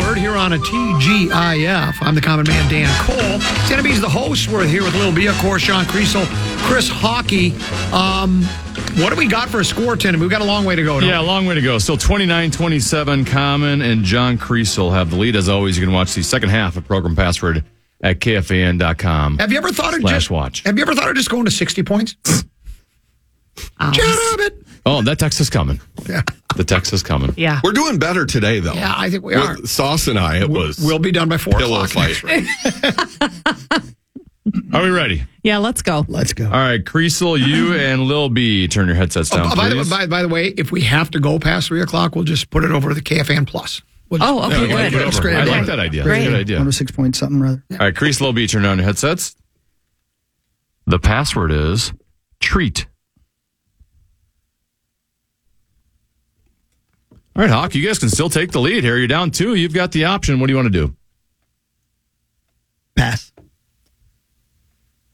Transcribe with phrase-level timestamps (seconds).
[0.00, 1.94] Password here on a TGIF.
[2.00, 3.38] I'm the common man, Dan Cole.
[3.66, 4.48] Santa B's the host.
[4.48, 6.24] We're here with Lil B, of course, Sean Creasel,
[6.64, 7.52] Chris Hawkey.
[7.92, 8.42] Um,
[9.02, 10.18] what do we got for a score, Tim?
[10.18, 11.00] We've got a long way to go.
[11.00, 11.76] Yeah, a long way to go.
[11.76, 13.26] Still 29 27.
[13.26, 15.36] Common and John Creasel have the lead.
[15.36, 17.62] As always, you can watch the second half of Progrum Password
[18.02, 19.38] at kfan.com.
[19.38, 20.62] Have you ever thought of Slash just watch.
[20.62, 22.16] Have you ever thought of just going to 60 points?
[22.24, 22.44] Shut
[23.78, 24.66] up it.
[24.86, 25.80] Oh, that text is coming.
[26.08, 26.22] Yeah.
[26.56, 27.32] The text is coming.
[27.36, 27.60] Yeah.
[27.62, 28.72] We're doing better today, though.
[28.72, 29.56] Yeah, I think we are.
[29.60, 32.10] With Sauce and I, it was We'll be done by four pillow o'clock.
[32.10, 32.46] fight.
[34.72, 35.24] Are we ready?
[35.42, 36.04] Yeah, let's go.
[36.08, 36.46] Let's go.
[36.46, 39.84] All right, Creasel, you and Lil B, turn your headsets oh, down, Oh, by, the,
[39.88, 42.64] by, by the way, if we have to go past three o'clock, we'll just put
[42.64, 43.82] it over to the KFAN Plus.
[44.08, 44.92] We'll just- Oh, okay, Yeah, good.
[44.92, 45.30] put it over.
[45.30, 46.02] I like that idea.
[46.02, 46.20] Great.
[46.20, 46.56] That's a good idea.
[46.56, 47.62] 106 point something rather.
[47.72, 49.36] All right, Crease, Lil B, turn on your headsets.
[50.86, 51.92] The password is
[52.40, 52.86] treat.
[57.40, 58.98] All right, Hawk, you guys can still take the lead here.
[58.98, 59.54] You're down two.
[59.54, 60.40] You've got the option.
[60.40, 60.94] What do you want to do?
[62.94, 63.32] Pass.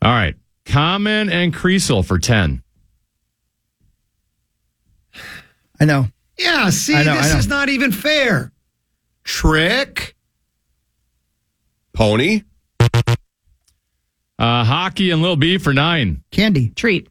[0.02, 0.34] All right.
[0.64, 2.64] Common and Creasel for 10.
[5.78, 6.08] I know.
[6.36, 8.50] Yeah, see, know, this is not even fair.
[9.22, 10.16] Trick.
[11.92, 12.42] Pony.
[12.90, 16.24] Uh, Hawkey and Lil B for nine.
[16.32, 16.70] Candy.
[16.70, 17.08] Treat.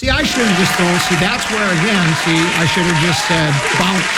[0.00, 0.98] See, I should have just thrown.
[1.00, 2.08] See, that's where again.
[2.24, 4.08] See, I should have just said bounce.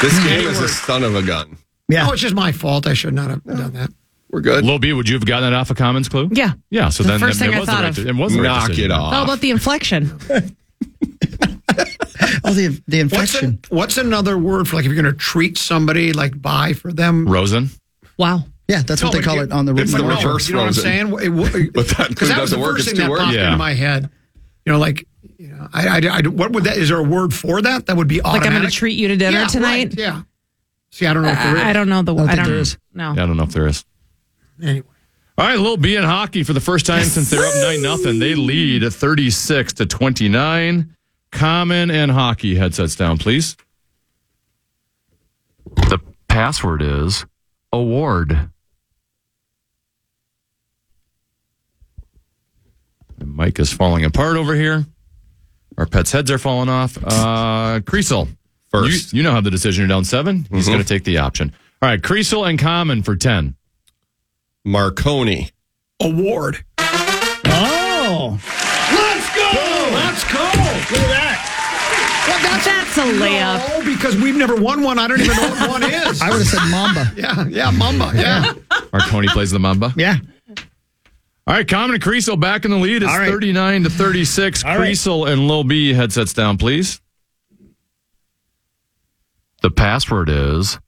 [0.00, 0.28] This Hmm.
[0.28, 1.56] game is a son of a gun.
[1.88, 2.06] Yeah.
[2.08, 2.86] Oh, it's just my fault.
[2.86, 3.90] I should not have done that.
[4.30, 4.64] We're good.
[4.64, 6.28] Lil B, would you have gotten that off a Commons clue?
[6.32, 6.52] Yeah.
[6.70, 8.06] Yeah, so The then first then thing it I was the thought right, of.
[8.06, 8.84] It was the right Knock decision.
[8.92, 9.12] it off.
[9.12, 10.16] How about the inflection?
[12.44, 13.44] Oh, the, the What's, infection.
[13.44, 16.92] an, what's another word for like if you're going to treat somebody, like buy for
[16.92, 17.26] them?
[17.28, 17.70] Rosen?
[18.18, 18.44] Wow.
[18.68, 20.62] yeah, that's what they call you- it on the It's the No, reverse You know
[20.64, 21.32] what I'm Rosen.
[21.32, 21.70] saying?
[21.74, 22.76] But that Because that was the doesn't work.
[22.76, 23.22] first It's thing two that words.
[23.22, 23.46] popped Yeah.
[23.46, 24.10] into my head.
[24.70, 25.04] You know, like,
[25.36, 26.76] you know, I, I, I, what would that?
[26.76, 27.86] Is there a word for that?
[27.86, 28.46] That would be Like.
[28.46, 29.88] I'm going to treat you to dinner yeah, tonight.
[29.88, 30.22] right, yeah.
[30.90, 31.62] See, I don't know if there is.
[31.62, 32.14] I, I don't know the.
[32.14, 32.44] don't I don't.
[32.44, 32.78] there is.
[32.94, 33.12] No.
[33.14, 33.84] Yeah, I don't know if there is.
[34.62, 34.86] Anyway.
[35.36, 38.20] All right, Little B in Hawkey for the first time since they're up 9 nothing.
[38.20, 40.96] They lead at 36 to 29.
[41.32, 43.56] Common and Hawkey headsets down, please.
[45.64, 45.98] The
[46.28, 47.26] password is
[47.72, 48.50] award.
[53.20, 54.86] The mic is falling apart over here.
[55.76, 56.96] Our pets' heads are falling off.
[56.96, 58.28] Uh, Creasel.
[58.70, 59.12] First.
[59.12, 59.82] You, you know how the decision.
[59.82, 61.52] You're down 7 He's going to take the option.
[61.82, 63.54] All right, Creasel and Common for 10.
[64.64, 65.50] Marconi.
[66.00, 66.64] Award.
[66.78, 68.40] Oh.
[68.90, 69.50] Let's go.
[69.94, 70.40] Let's go.
[70.40, 71.46] Look at that.
[72.28, 73.84] Well, that's, That's a layup.
[73.84, 74.98] No, because we've never won one.
[74.98, 76.22] I don't even know what one is.
[76.22, 77.12] I would have said Mamba.
[77.16, 78.12] yeah, yeah, Mamba.
[78.14, 78.52] Yeah.
[78.92, 79.92] Marconi plays the Mamba.
[79.96, 80.16] Yeah.
[81.50, 83.02] All right, Common and Creasel back in the lead.
[83.02, 83.28] It's All right.
[83.28, 84.62] 39 to 36.
[84.62, 84.78] All right.
[84.78, 87.00] Creasel and Lil B headsets down, please.
[89.60, 90.78] The password is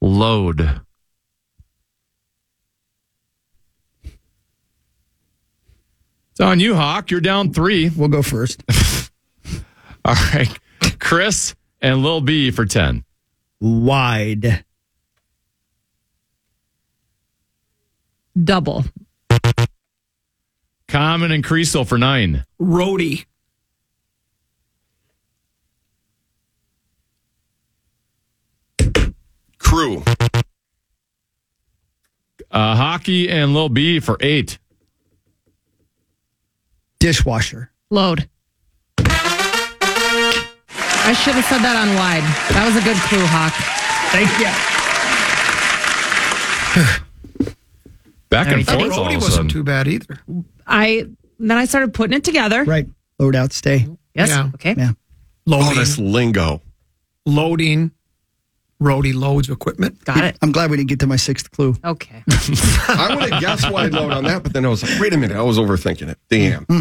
[0.00, 0.80] load.
[6.30, 7.10] It's on you, Hawk.
[7.10, 7.90] You're down three.
[7.90, 8.64] We'll go first.
[10.06, 10.58] All right.
[10.98, 13.04] Chris and Lil B for 10.
[13.60, 14.64] Wide.
[18.42, 18.86] Double.
[20.88, 22.44] Common and Creasel for nine.
[22.60, 23.26] Roadie.
[29.58, 30.02] Crew.
[32.50, 34.58] Uh, Hawkey and Lil B for eight.
[36.98, 37.70] Dishwasher.
[37.90, 38.26] Load.
[38.98, 39.02] I
[41.14, 42.22] should have said that on wide.
[42.52, 43.52] That was a good clue, Hawk.
[44.12, 44.46] Thank you.
[48.30, 49.48] Back and That forth all roadie of a wasn't sudden.
[49.48, 50.18] too bad either.
[50.68, 51.06] I
[51.38, 52.64] then I started putting it together.
[52.64, 52.86] Right.
[53.18, 53.88] Load out, stay.
[54.14, 54.28] Yes.
[54.28, 54.50] Yeah.
[54.54, 54.74] Okay.
[54.76, 54.92] Yeah.
[55.46, 55.78] Loading.
[55.78, 56.62] this lingo.
[57.26, 57.92] loading.
[58.80, 60.04] Roadie loads equipment.
[60.04, 60.38] Got it.
[60.40, 61.74] I'm glad we didn't get to my sixth clue.
[61.84, 62.22] Okay.
[62.88, 65.16] I would have guessed wide load on that, but then I was like, wait a
[65.16, 66.18] minute, I was overthinking it.
[66.28, 66.64] Damn.
[66.64, 66.80] Hmm.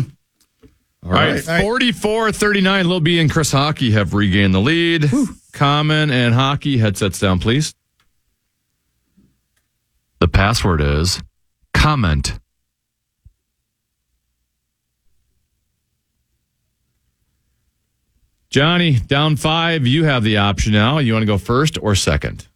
[1.04, 2.90] All right, 44 39.
[2.90, 5.10] Lil B and Chris Hawkey have regained the lead.
[5.54, 7.74] Common and Hawkey, headsets down, please.
[10.20, 11.22] The password is
[11.74, 12.40] comment.
[18.50, 19.86] Johnny, down five.
[19.86, 21.00] You have the option now.
[21.00, 22.48] You want to go first or second?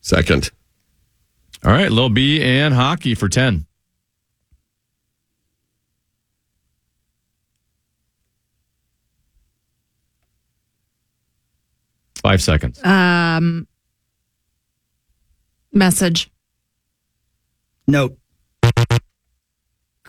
[0.00, 0.50] Second.
[1.64, 3.66] All right, Lil B and Hawkey for 10.
[12.22, 12.82] Five seconds.
[12.84, 13.66] Um,
[15.72, 16.30] message.
[17.86, 18.16] Note.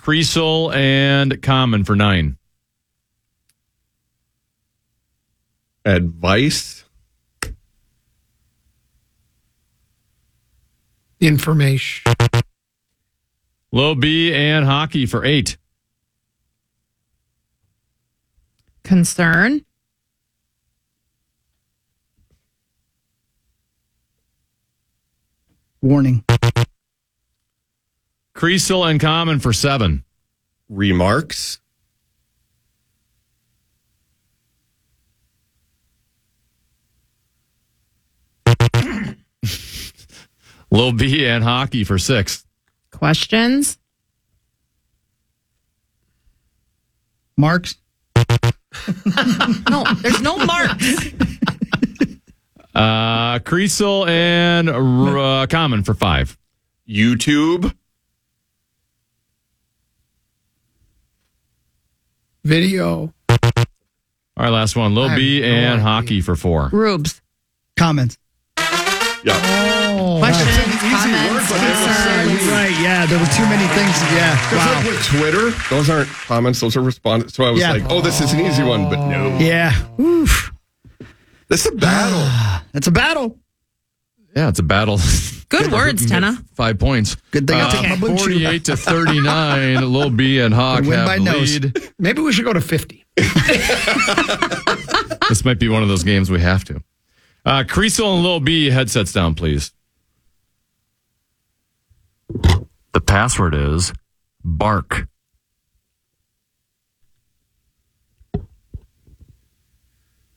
[0.07, 2.37] Creasel and Common for nine.
[5.83, 6.85] Advice.
[11.19, 12.13] Information.
[13.73, 15.57] Low B and Hawkey for eight.
[18.85, 19.65] Concern.
[25.81, 26.23] Warning.
[28.37, 30.03] Creasel and Common for seven.
[30.69, 31.59] Remarks.
[40.69, 42.45] Lil B and Hawkey for six.
[42.91, 43.79] Questions.
[47.35, 47.75] Marks.
[49.69, 51.07] No, there's no marks.
[52.75, 56.37] Uh, Creasel and uh, Common for five.
[56.87, 57.73] YouTube.
[62.47, 63.13] Video.
[63.29, 63.65] All
[64.37, 64.95] right, last one.
[64.95, 65.85] Lil B no and idea.
[66.19, 66.69] Hawkey for four.
[66.71, 67.21] Rubes.
[67.75, 68.17] Comments.
[69.23, 69.33] Yeah.
[69.99, 70.47] Oh, Questions.
[70.47, 72.43] It's easy comments, word, but concerns.
[72.45, 72.71] You're right.
[72.81, 73.95] Yeah, there were too many things.
[74.15, 74.55] Yeah.
[74.55, 74.75] Wow.
[74.75, 77.33] like with Twitter, those aren't comments, those are responses.
[77.33, 77.73] So I was Yeah.
[77.73, 79.37] like, oh, this is an easy one, but no.
[79.39, 79.73] Yeah.
[79.99, 80.51] Oof.
[81.49, 82.61] This is a battle.
[82.71, 83.37] That's a battle.
[84.37, 84.99] Yeah, it's a battle.
[85.49, 86.37] Good words, Tenna.
[86.53, 87.15] Five points.
[87.31, 88.19] Good thing I Uh, took my BlueChew.
[88.19, 89.91] 48 to 39.
[89.93, 91.59] Lil B and Hawk Win have by the nose.
[91.59, 91.91] lead.
[91.97, 93.03] maybe we should go to 50.
[95.29, 96.81] This might be one of those games we have to.
[97.45, 99.71] Uh, Creasel and Lil B, headsets down, please.
[102.29, 103.91] The password is
[104.43, 105.07] bark.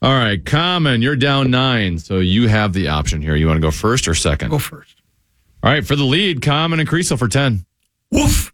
[0.02, 3.36] All right, Common, you're down nine, so you have the option here.
[3.36, 4.48] You want to go first or second?
[4.50, 5.02] Go first.
[5.62, 7.66] All right, for the lead, Common and Creasel for 10.
[8.10, 8.50] Woof.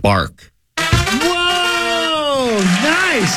[0.00, 0.52] Bark.
[0.78, 2.56] Whoa.
[2.82, 3.36] Nice.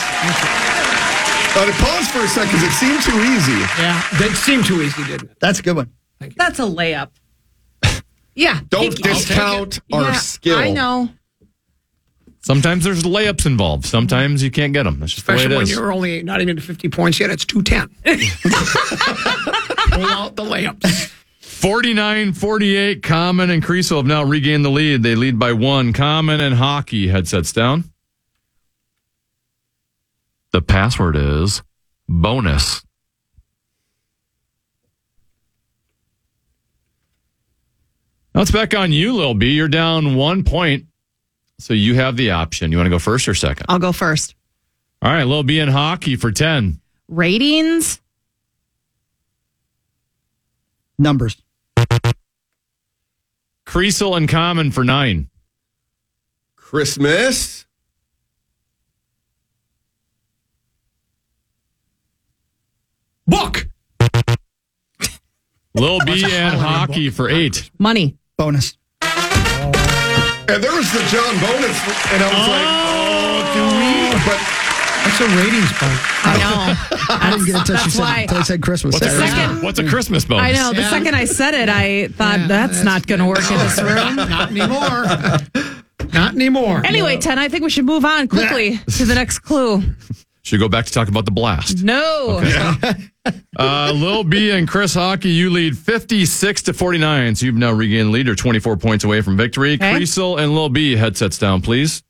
[1.53, 3.59] But I paused for a second because it seemed too easy.
[3.81, 5.37] Yeah, that seemed too easy, didn't it?
[5.41, 5.91] That's a good one.
[6.37, 7.09] That's a layup.
[8.33, 8.61] Yeah.
[8.69, 10.57] Don't discount our Yeah, skill.
[10.57, 11.09] I know.
[12.43, 13.85] Sometimes there's layups involved.
[13.85, 14.99] Sometimes you can't get them.
[14.99, 15.75] That's just Especially the way when it is.
[15.77, 17.29] you're only not even to 50 points yet.
[17.29, 17.89] It's 210.
[19.91, 21.11] Pull out the layups.
[21.41, 23.03] 49 48.
[23.03, 25.03] Common and Creasel have now regained the lead.
[25.03, 25.93] They lead by one.
[25.93, 27.83] Common and Hawkey headsets down.
[30.51, 31.61] The password is
[32.09, 32.83] bonus.
[38.33, 39.51] Now it's back on you, Lil B.
[39.51, 40.85] You're down one point.
[41.61, 42.71] So you have the option.
[42.71, 43.67] You want to go first or second?
[43.69, 44.33] I'll go first.
[45.03, 46.81] All right, Lil B and Hawkey for 10.
[47.07, 48.01] Ratings.
[50.97, 51.41] Numbers.
[53.65, 55.29] Creasel and Common for nine.
[56.55, 57.65] Christmas.
[63.27, 63.67] Book.
[65.75, 67.69] Lil B and Hawkey for eight.
[67.77, 68.17] Money.
[68.35, 68.77] Bonus.
[70.51, 71.77] And there was the John bonus.
[72.11, 73.91] And I was like, oh, oh do we?
[74.27, 74.39] But
[75.03, 76.01] That's a ratings bonus.
[76.23, 77.15] I know.
[77.15, 78.93] I didn't get it until she That's said, why- until I said Christmas.
[78.95, 79.25] What's a, Saturday.
[79.27, 80.43] Christmas, second- what's a Christmas bonus?
[80.45, 80.73] I know.
[80.73, 80.89] The Yeah.
[80.89, 83.81] second I said it, I thought Yeah, that's, that's- not going to work in this
[83.81, 84.15] room.
[84.15, 85.05] Not anymore.
[86.13, 86.81] not anymore.
[86.85, 89.83] Anyway, Ten, I think we should move on quickly to the next clue.
[90.43, 91.83] Should we go back to talk about the blast.
[91.83, 92.41] No.
[93.55, 97.35] Uh, Lil B and Chris Hawkey, you lead 56 to 49.
[97.35, 98.25] So you've now regained the lead.
[98.25, 99.73] You're 24 points away from victory.
[99.73, 99.93] Okay.
[99.93, 102.01] Creasel and Lil B, headsets down, please.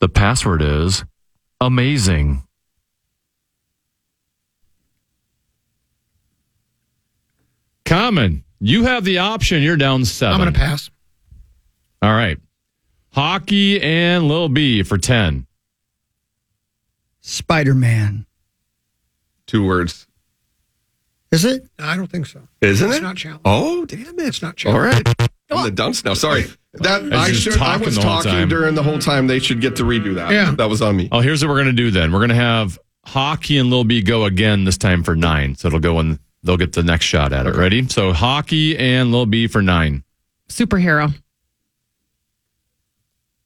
[0.00, 1.04] The password is
[1.58, 2.42] amazing.
[7.86, 9.62] Common, you have the option.
[9.62, 10.90] You're down 7 I'm going to pass.
[12.02, 12.38] All right.
[13.14, 15.46] Hawkey and Lil B for 10.
[17.26, 18.26] Spider Man.
[19.46, 20.06] two words.
[21.32, 21.66] Is it?
[21.78, 22.40] I don't think so.
[22.60, 23.02] Isn't It's it?
[23.02, 23.40] not challenge.
[23.46, 24.26] Oh, damn it.
[24.26, 25.06] It's not All challenge.
[25.18, 25.30] right.
[25.50, 26.14] I'm the dumps now.
[26.14, 26.44] Sorry.
[26.74, 27.56] That I just should.
[27.58, 28.48] I was talking time.
[28.48, 29.28] during the whole time.
[29.28, 30.32] They should get to redo that.
[30.32, 30.50] Yeah.
[30.56, 31.08] That was on me.
[31.12, 32.10] Oh, here's what we're going to do then.
[32.10, 35.54] We're going to have Hawkey and Lil B go again this time for nine.
[35.54, 37.54] So it'll go and they'll get the next shot at it.
[37.54, 37.86] Ready?
[37.88, 40.02] So Hawkey and Lil B for nine.
[40.48, 41.14] Superhero.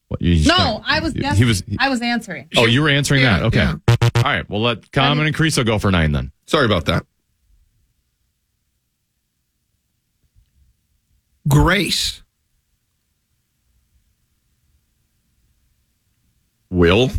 [0.09, 1.47] What, you just No, got- I was he guessing.
[1.47, 1.63] was.
[1.79, 2.49] I was answering.
[2.57, 3.45] Oh, you were answering Yeah, that.
[3.47, 3.59] Okay.
[3.59, 3.75] yeah.
[4.17, 4.49] All right.
[4.49, 6.33] Well, let Common and Creasel go for nine then.
[6.47, 7.05] Sorry about that.
[11.47, 12.23] Grace.
[16.71, 17.11] Will.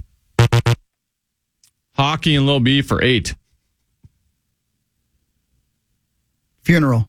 [1.97, 3.35] Hawkey and Lil B for eight.
[6.63, 7.08] Funeral.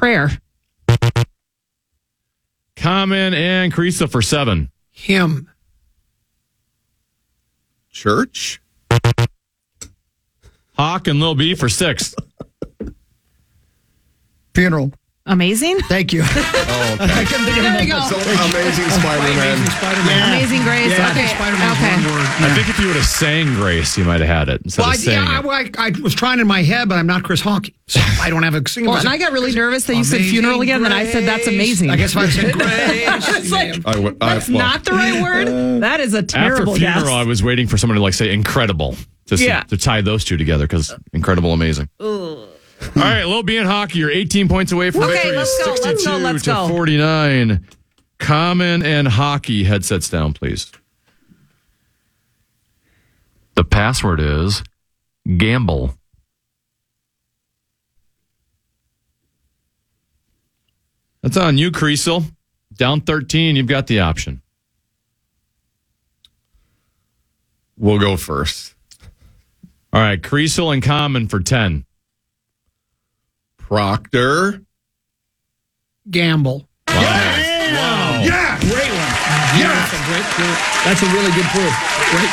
[0.00, 0.30] Prayer.
[2.74, 4.70] Common and Creasel for seven.
[4.90, 5.50] Him.
[7.90, 8.62] Church.
[10.72, 12.14] Hawk and Lil B for six.
[14.54, 14.90] Funeral.
[15.30, 15.78] Amazing.
[15.88, 16.22] Thank you.
[16.72, 17.04] Oh, okay.
[17.20, 18.00] I couldn't think of There you go.
[18.00, 19.58] So, Amazing Spider-Man.
[19.58, 20.28] Amazing Spider-Man.
[20.32, 20.90] Amazing Grace.
[20.90, 21.26] Yeah, okay.
[21.26, 21.94] Spider-Man's okay.
[21.94, 22.26] one word.
[22.40, 24.90] I think if you would have sang Grace, you might have had it instead Well,
[24.90, 25.46] I, of saying yeah, it.
[25.78, 27.74] I, I, I was trying in my head, but I'm not Chris Hawkey.
[27.86, 30.20] So I don't have a singing Well, and I got really nervous that you said
[30.22, 30.82] funeral again.
[30.82, 31.90] Then I said that's amazing.
[31.90, 33.28] I guess if I said Grace.
[33.36, 35.48] It's like, I would- I- that's well, not the right word.
[35.48, 36.50] Uh, that is a terrible.
[36.50, 37.12] After terrible funeral, guess.
[37.12, 38.96] I was waiting for someone to like say incredible
[39.26, 39.62] to, Yeah.
[39.64, 41.88] to tie those two together because incredible, amazing.
[42.96, 45.36] All right, Lil B and Hawkey, you're 18 points away from Okay, victory.
[45.36, 46.68] let's go, let's 62 go, let's to go.
[46.68, 47.66] 49.
[48.18, 50.70] Common and Hawkey headsets down, please.
[53.54, 54.62] The password is
[55.36, 55.94] gamble.
[61.22, 62.24] That's on you, Creasel.
[62.74, 64.40] Down 13, you've got the option.
[67.76, 68.74] We'll go first.
[69.92, 71.84] All right, Creasel and Common for 10.
[73.70, 74.62] Procter.
[76.10, 76.68] Gamble.
[76.88, 78.20] Yeah.
[78.20, 79.14] yeah, Great one.
[79.62, 80.54] That's a great clue.
[80.84, 81.72] That's a really good proof.
[82.10, 82.30] Great.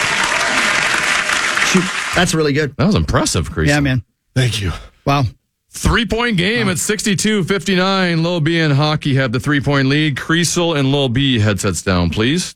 [1.68, 1.84] Shoot,
[2.16, 2.76] that's really good.
[2.78, 3.68] That was impressive, Creasel.
[3.68, 4.04] Yeah, man.
[4.34, 4.72] Thank you.
[5.06, 5.26] Wow.
[5.70, 8.24] Three point game at 62 59.
[8.24, 10.18] Lil B and Hawkey have the three point lead.
[10.18, 12.56] Creasel and Lil B headsets down, please.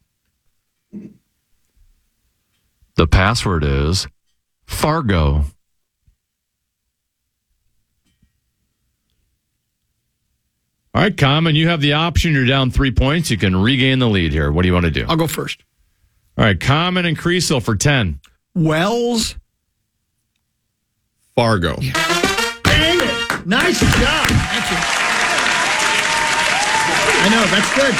[2.95, 4.07] The password is
[4.65, 5.45] Fargo.
[10.93, 12.33] All right, Common, you have the option.
[12.33, 13.31] You're down three points.
[13.31, 14.51] You can regain the lead here.
[14.51, 15.05] What do you want to do?
[15.07, 15.63] I'll go first.
[16.37, 18.19] All right, Common and Creasel for 10.
[18.55, 19.35] Wells.
[21.35, 21.75] Fargo.
[21.77, 23.45] Dang it.
[23.47, 24.27] Nice job.
[24.27, 24.77] Thank you.
[27.23, 27.45] I know.
[27.45, 27.95] That's good.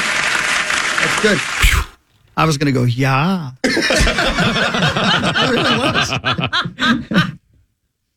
[1.00, 1.38] That's good.
[1.40, 1.82] Phew.
[2.36, 3.52] I was going to go, yeah.
[3.64, 7.30] I really was.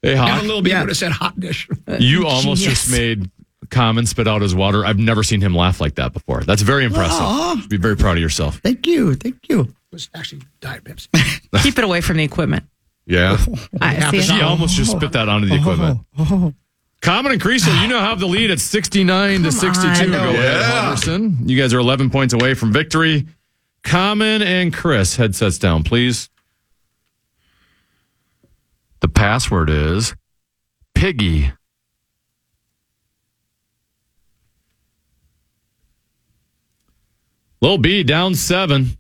[0.02, 0.80] Hey, And Hawk, a little bit Yeah.
[0.82, 1.68] would have said hot dish.
[2.00, 2.82] you almost Genius.
[2.86, 3.30] just made
[3.70, 4.86] Common spit out his water.
[4.86, 6.42] I've never seen him laugh like that before.
[6.42, 7.22] That's very impressive.
[7.22, 7.66] Aw.
[7.70, 8.58] Be very proud of yourself.
[8.60, 9.16] Thank you.
[9.16, 9.62] Thank you.
[9.62, 11.08] It was actually Diet Pepsi.
[11.64, 12.64] Keep it away from the equipment.
[13.06, 13.38] Yeah.
[13.82, 14.22] I see.
[14.22, 14.44] He it.
[14.44, 16.00] almost just spit that onto the oh, equipment.
[16.18, 16.54] Oh, oh,
[17.02, 19.88] Common and Creasel, you now have the lead at 69 to 62.
[19.88, 20.12] on.
[20.12, 20.82] Go ahead, Yeah.
[20.82, 21.48] Henderson.
[21.48, 23.28] You guys are 11 points away from victory.
[23.84, 26.30] Common and Chris, headsets down, please.
[29.02, 30.16] The password is
[30.96, 31.52] Piggy.
[37.62, 38.98] Lil B down seven.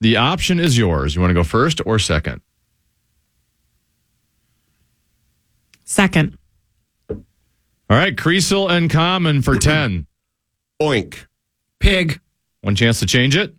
[0.00, 1.14] The option is yours.
[1.14, 2.40] You want to go first or second?
[5.84, 6.38] Second.
[7.08, 10.06] All right, Creasel and Common for 10.
[10.80, 11.26] Oink.
[11.78, 12.20] Pig.
[12.62, 13.54] One chance to change it.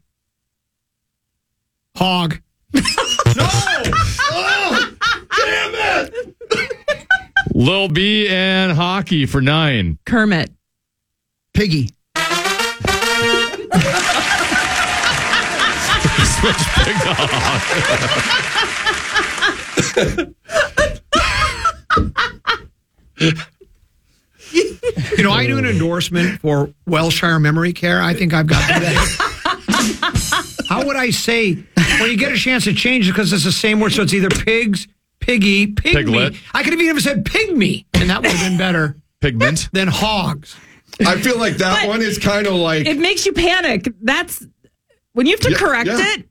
[1.95, 2.39] Hog.
[3.35, 3.47] No!
[3.49, 4.95] Oh,
[5.37, 6.35] damn it!
[7.55, 9.97] Lil B and Hawkey for nine.
[10.05, 10.51] Kermit.
[11.55, 11.89] Piggy.
[16.43, 18.83] Switch pig to Hawk.
[25.17, 28.01] You know, I do an endorsement for Wellshire Memory Care.
[28.01, 30.65] I think I've got that.
[30.69, 31.53] How would I say
[31.99, 34.13] when you get a chance to change it because it's the same word, so it's
[34.13, 34.87] either pigs,
[35.19, 35.93] piggy, pygmy.
[35.93, 36.35] Piglet.
[36.53, 39.69] I could have even said pygmy, and that would have been better Pigment.
[39.71, 40.55] than hogs.
[41.05, 43.87] I feel like that one is kind of like It makes you panic.
[44.01, 44.45] That's
[45.13, 45.97] when you have to Yeah, correct yeah.
[46.13, 46.29] it.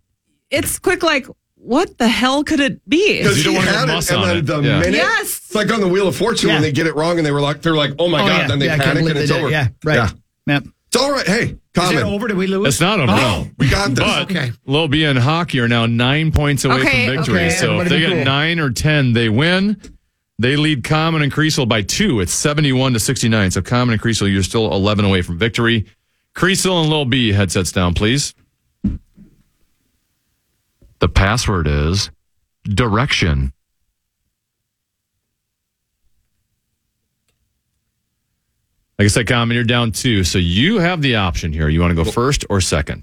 [0.53, 3.19] It's quick, like what the hell could it be?
[3.19, 4.47] because You don't he want to had muss it, and then it.
[4.47, 4.79] the Yeah.
[4.81, 5.39] minute Yes.
[5.45, 6.57] it's like on the Wheel of Fortune Yeah.
[6.57, 8.37] when they get it wrong and they were like they're like oh my Oh, god
[8.43, 8.49] yeah.
[8.49, 9.37] then they Yeah, panic and it's they did.
[9.43, 9.95] over Yeah, right.
[9.95, 10.09] yeah
[10.47, 10.65] Yep.
[10.89, 12.27] it's all right hey Is it comment over?
[12.29, 12.67] Did we lose?
[12.69, 13.13] It's not over.
[13.15, 14.51] oh we got this But Okay.
[14.67, 17.39] Lil B and Hawkey are now nine points away Okay, from victory.
[17.47, 17.51] okay.
[17.51, 18.25] So if they get cool.
[18.25, 19.77] nine or ten, they win.
[20.41, 22.19] They lead Common and Creasel by two.
[22.19, 23.53] It's 71 to 69.
[23.53, 25.87] So Common and Creasel, you're still 11 away from victory.
[26.35, 28.35] Creasel and Lil B, headsets down, please.
[31.03, 32.11] The password is
[32.63, 33.53] direction.
[39.01, 40.23] Like I said, Common, you're down two.
[40.23, 41.69] So you have the option here.
[41.69, 43.03] You want to go first or second?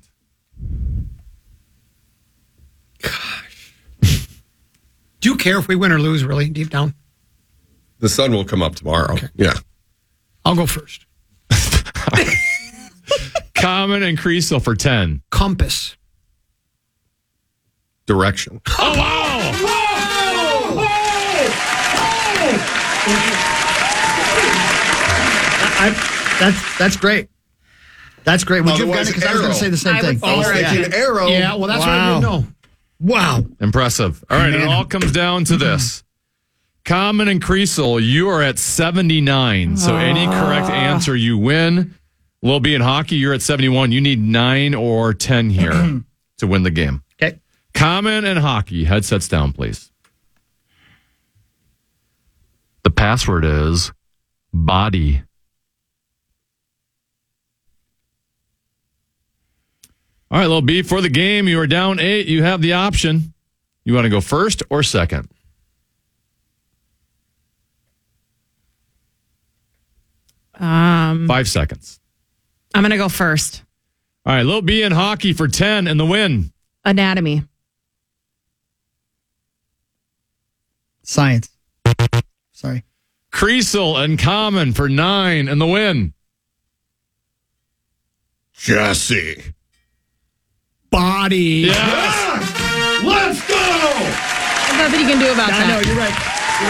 [3.01, 3.73] Gosh.
[5.19, 6.23] Do you care if we win or lose?
[6.23, 6.93] Really, deep down,
[7.99, 9.55] the sun will come up tomorrow yeah
[10.45, 11.05] I'll go first.
[13.55, 15.21] Common and Creasel for 10.
[15.31, 15.97] Compass.
[18.09, 19.19] Direction Oh, wow.
[25.81, 27.29] I, that's that's great.
[28.23, 28.61] That's great.
[28.65, 29.15] Would you have gotten it?
[29.15, 30.19] Because I was going to say the same I thing.
[30.19, 30.53] would I was so.
[30.53, 30.71] yeah.
[30.73, 32.19] thinking arrow Yeah, well, that's what I Wow.
[32.19, 32.47] didn't know.
[32.99, 33.45] Wow.
[33.61, 34.23] Impressive.
[34.29, 36.03] All right, it all comes down to this.
[36.83, 39.77] Common and Creasel, you are at 79.
[39.77, 40.73] So any correct ah.
[40.73, 41.93] answer, you win.
[42.41, 43.91] Lil B in Hawkey, you're at 71.
[43.91, 45.71] You need nine or 10 here
[46.39, 47.03] to win the game.
[47.73, 49.91] Common and Hawkey, headsets down, please.
[52.83, 53.91] The password is
[54.53, 55.21] body.
[60.31, 62.27] All right, little B, for the game, you are down eight.
[62.27, 63.33] You have the option.
[63.83, 65.27] You want to go first or second?
[70.55, 71.99] Um, Five seconds.
[72.73, 73.63] I'm gonna go first.
[74.25, 76.51] All right, little B in Hawkey for 10 and the win.
[76.85, 77.43] Anatomy.
[81.09, 81.49] Science.
[82.51, 82.83] Sorry.
[83.33, 86.13] Creasel and Common for nine and the win.
[88.53, 89.55] Jesse
[90.91, 91.65] Body.
[91.65, 93.03] Yes.
[93.03, 93.55] let's go
[94.67, 95.65] There's nothing you can do about that.
[95.65, 96.13] I know you're right.
[96.61, 96.69] You're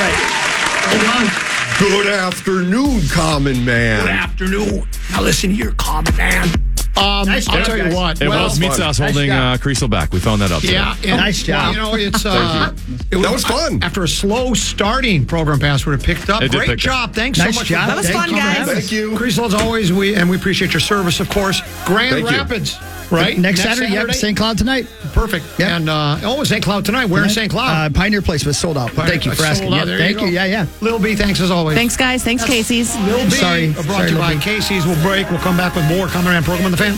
[1.20, 1.50] right.
[1.80, 4.88] good afternoon common man Good afternoon.
[5.12, 6.69] Now listen here, common man.
[7.00, 7.94] Um, Nice I'll tell you guys.
[7.96, 8.22] what.
[8.22, 9.58] It well, was Meat Sauce Nice holding uh.
[9.60, 10.12] Creasel back.
[10.12, 10.74] We found that out today.
[10.74, 11.76] Yeah, and- Nice job.
[11.76, 12.74] well, you know, it's uh,
[13.12, 13.82] it That was fun.
[13.84, 16.42] After a slow starting Progrum Password, it picked up.
[16.42, 16.78] It Great pick up.
[16.80, 17.14] job.
[17.14, 17.68] Thanks Nice so much.
[17.68, 17.88] job.
[17.88, 18.58] That was Thanks fun, guys.
[18.58, 18.80] having us.
[18.82, 19.12] Thank you.
[19.18, 21.62] Creasel, as always, we and we appreciate your service, of course.
[21.86, 22.38] Grand Thank you.
[22.38, 22.78] Rapids,
[23.12, 23.38] right?
[23.38, 24.36] Next, Saturday, yep, St.
[24.38, 24.88] Cloud tonight.
[25.14, 25.46] Perfect.
[25.60, 25.70] Yep.
[25.70, 26.64] And uh, oh, St.
[26.64, 27.06] Cloud tonight.
[27.06, 27.50] Where in St.
[27.52, 27.92] Cloud?
[27.92, 28.92] Uh, Pioneer Place was sold out.
[28.92, 29.74] Thank you for asking.
[29.74, 29.88] out.
[29.88, 30.26] Yeah, thank go.
[30.26, 30.32] you.
[30.32, 30.66] Yeah, yeah.
[30.82, 31.76] Lil B, thanks as always.
[31.78, 32.24] Thanks, guys.
[32.24, 32.96] Thanks, Casey's.
[32.98, 33.72] Lil B, Sorry.
[33.74, 34.42] brought Sorry, to you Lil by B.
[34.42, 34.86] Casey's.
[34.86, 35.30] We'll break.
[35.30, 36.89] We'll come back with more coming around program on the fan.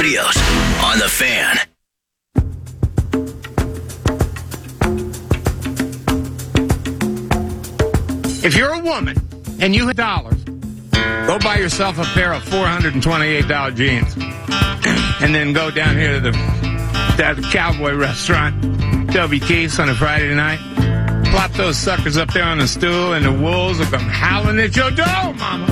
[0.00, 0.36] Rios
[0.82, 1.58] on the fan.
[8.44, 9.16] If you're a woman
[9.60, 14.14] and you have dollars, go buy yourself a pair of $428 jeans.
[15.22, 18.60] and then go down here to the, to the cowboy restaurant,
[19.12, 19.40] W.
[19.40, 20.73] Keith's on a Friday night.
[21.34, 24.76] Plop those suckers up there on the stool and the wolves will come howling at
[24.76, 25.66] your door, mama.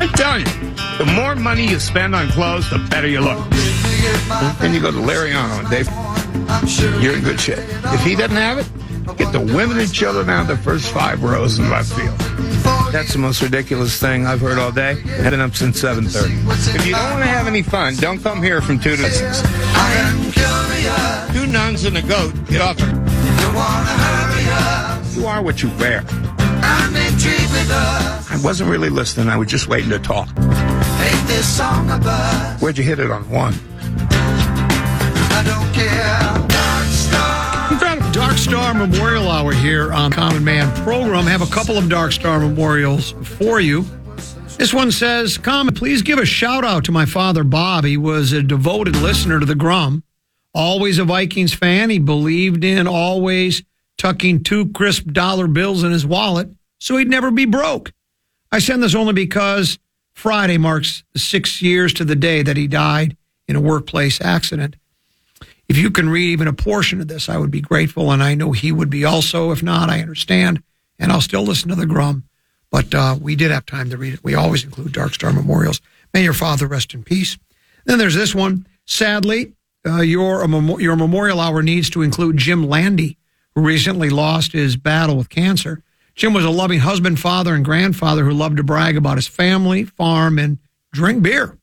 [0.00, 3.48] I'm telling you, the more money you spend on clothes, the better you look.
[4.58, 5.88] Then you go to Lariano and Dave,
[7.02, 7.58] you're in good shape.
[7.58, 8.68] If he doesn't have it,
[9.16, 12.18] get the women and children out of the first five rows in left field.
[12.92, 15.00] That's the most ridiculous thing I've heard all day.
[15.00, 16.74] Heading up since 7:30.
[16.76, 19.40] If you don't want to have any fun, don't come here from two to six.
[21.32, 22.34] Two nuns and a goat.
[22.50, 24.17] Get off it.
[25.38, 26.02] You are what you wear.
[26.10, 29.28] I wasn't really listening.
[29.28, 30.28] I was just waiting to talk.
[32.60, 33.54] Where'd you hit it on one?
[35.30, 36.18] I don't care.
[38.12, 41.26] Dark Star Memorial Hour here on Common Man program.
[41.26, 43.86] Have a couple of Dark Star memorials for you.
[44.56, 47.84] This one says, Common, please give a shout out to my father, Bob.
[47.84, 50.02] He was a devoted listener to the Grum,
[50.52, 51.90] always a Vikings fan.
[51.90, 53.62] He believed in always
[53.98, 57.92] tucking two crisp dollar bills in his wallet so he'd never be broke.
[58.50, 59.78] I send this only because
[60.14, 64.76] Friday marks six years to the day that he died in a workplace accident.
[65.68, 68.34] If you can read even a portion of this, I would be grateful, and I
[68.34, 69.50] know he would be also.
[69.50, 70.62] If not, I understand,
[70.98, 72.24] and I'll still listen to the Grum.
[72.70, 74.24] But uh, we did have time to read it.
[74.24, 75.80] We always include Dark Star memorials.
[76.14, 77.36] May your father rest in peace.
[77.84, 78.66] Then there's this one.
[78.86, 79.52] Sadly,
[79.86, 80.46] uh, your,
[80.80, 83.18] your memorial hour needs to include Jim Landy,
[83.58, 85.82] who recently lost his battle with cancer.
[86.14, 89.84] Jim was a loving husband, father, and grandfather who loved to brag about his family,
[89.84, 90.58] farm, and
[90.92, 91.58] drink beer.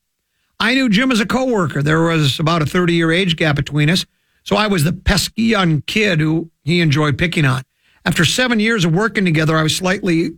[0.59, 1.81] I knew Jim as a coworker.
[1.81, 4.05] There was about a 30 year age gap between us,
[4.43, 7.63] so I was the pesky young kid who he enjoyed picking on.
[8.03, 10.31] After seven years of working together, I was slightly,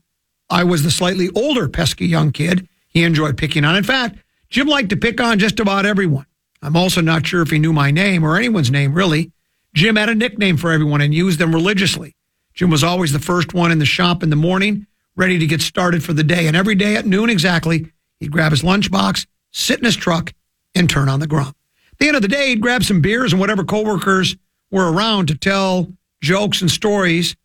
[0.52, 3.76] I was the slightly older pesky young kid he enjoyed picking on.
[3.76, 4.18] In fact,
[4.50, 6.28] Jim liked to pick on just about everyone.
[6.62, 9.32] I'm also not sure if he knew my name or anyone's name, really.
[9.78, 12.16] Jim had a nickname for everyone and used them religiously.
[12.56, 15.62] Jim was always the first one in the shop in the morning, ready to get
[15.62, 16.48] started for the day.
[16.48, 20.34] And every day at noon exactly, he'd grab his lunchbox, sit in his truck,
[20.74, 21.56] and turn on the grump.
[21.92, 24.36] At the end of the day, he'd grab some beers and whatever coworkers
[24.72, 27.36] were around to tell jokes and stories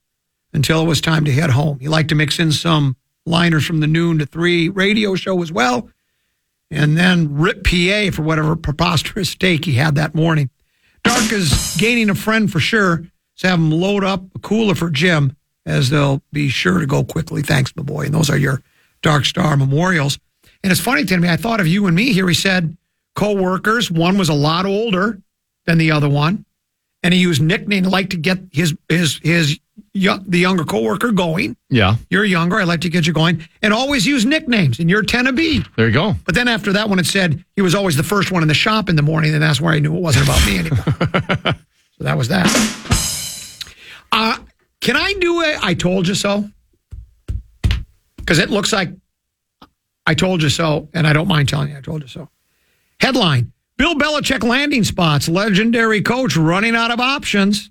[0.54, 1.80] until it was time to head home.
[1.80, 5.52] He liked to mix in some liners from the noon to three radio show as
[5.52, 5.90] well,
[6.70, 10.48] and then rip PA for whatever preposterous steak he had that morning.
[11.04, 13.04] Dark is gaining a friend for sure.
[13.34, 15.36] So have him load up a cooler for Jim,
[15.66, 17.42] as they'll be sure to go quickly.
[17.42, 18.06] Thanks, my boy.
[18.06, 18.62] And those are your
[19.02, 20.18] Dark Star memorials.
[20.62, 22.28] And it's funny to me, I thought of you and me here.
[22.28, 22.76] He said
[23.14, 23.90] co-workers.
[23.90, 25.20] One was a lot older
[25.66, 26.44] than the other one,
[27.02, 29.58] and he used nickname like to get his his his
[29.94, 31.56] young, the younger coworker going.
[31.70, 31.96] Yeah.
[32.10, 32.60] You're younger.
[32.60, 34.78] I like to get you going, and always use nicknames.
[34.78, 35.62] And you're ten to B.
[35.76, 36.14] There you go.
[36.24, 38.54] But then after that one, it said he was always the first one in the
[38.54, 40.84] shop in the morning, and that's where I knew it wasn't about me anymore.
[41.98, 42.46] so that was that.
[44.10, 44.38] Uh,
[44.80, 45.58] can I do it?
[45.62, 46.48] I told you so.
[48.16, 48.90] Because it looks like
[50.06, 52.28] I told you so, and I don't mind telling you I told you so.
[53.00, 57.70] Headline Bill Belichick landing spots, legendary coach running out of options.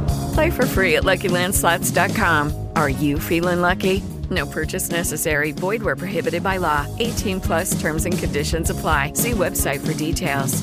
[0.33, 2.67] Play for free at LuckyLandSlots.com.
[2.75, 4.03] Are you feeling lucky?
[4.29, 5.51] No purchase necessary.
[5.51, 6.85] Void where prohibited by law.
[6.99, 9.13] 18 plus terms and conditions apply.
[9.13, 10.61] See website for details.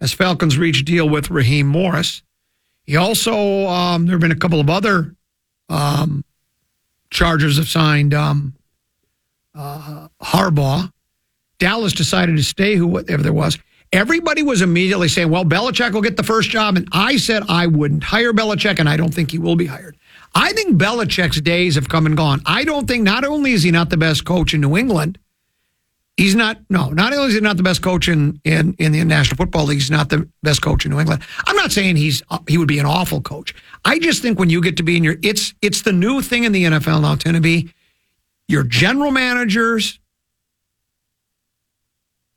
[0.00, 2.22] As Falcons reach deal with Raheem Morris,
[2.84, 5.14] he also um, there have been a couple of other
[5.68, 6.24] um,
[7.10, 8.54] Chargers have signed um,
[9.54, 10.90] uh, Harbaugh.
[11.58, 13.56] Dallas decided to stay whoever there was.
[13.94, 17.68] Everybody was immediately saying, "Well, Belichick will get the first job," and I said I
[17.68, 19.96] wouldn't hire Belichick, and I don't think he will be hired.
[20.34, 22.42] I think Belichick's days have come and gone.
[22.44, 25.16] I don't think not only is he not the best coach in New England,
[26.16, 29.04] he's not no, not only is he not the best coach in in, in the
[29.04, 31.22] National Football League, he's not the best coach in New England.
[31.46, 33.54] I'm not saying he's he would be an awful coach.
[33.84, 36.42] I just think when you get to be in your it's it's the new thing
[36.42, 37.72] in the NFL now, be
[38.48, 40.00] your general managers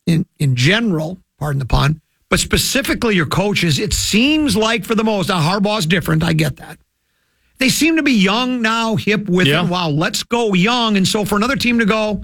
[0.06, 5.04] in in general, pardon the pun, but specifically your coaches, it seems like for the
[5.04, 6.78] most, now Harbaugh's different, I get that.
[7.60, 9.64] They seem to be young now, hip with Yeah.
[9.64, 9.70] it.
[9.70, 10.96] Wow, let's go young.
[10.98, 12.24] And so for another team to go,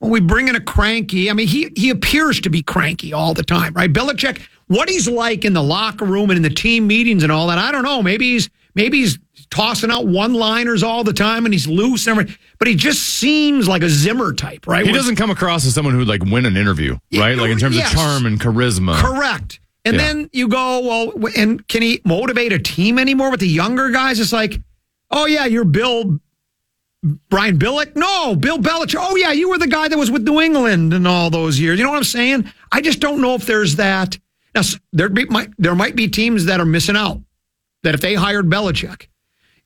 [0.00, 1.28] well, we bring in a cranky.
[1.28, 3.92] I mean, he he appears to be cranky all the time, right?
[3.92, 7.48] Belichick, what he's like in the locker room and in the team meetings and all
[7.48, 8.02] that, I don't know.
[8.02, 9.18] Maybe he's maybe he's
[9.50, 12.36] tossing out one liners all the time and he's loose and everything.
[12.58, 14.84] But he just seems like a Zimmer type, right?
[14.84, 17.36] He Where- doesn't come across as someone who'd like win an interview, right?
[17.36, 17.90] Like in terms yes.
[17.92, 18.94] of charm and charisma.
[18.96, 19.60] Correct.
[19.84, 20.02] And Yeah.
[20.02, 24.20] then you go, well, and can he motivate a team anymore with the younger guys?
[24.20, 24.60] It's like,
[25.10, 26.20] oh, yeah, you're Bill,
[27.30, 27.96] Brian Billick.
[27.96, 28.98] No, Bill Belichick.
[29.00, 31.78] Oh, yeah, you were the guy that was with New England in all those years.
[31.78, 32.52] You know what I'm saying?
[32.70, 34.18] I just don't know if there's that.
[34.54, 34.60] Now,
[34.92, 37.20] there, be, might, there might be teams that are missing out
[37.82, 39.06] that if they hired Belichick,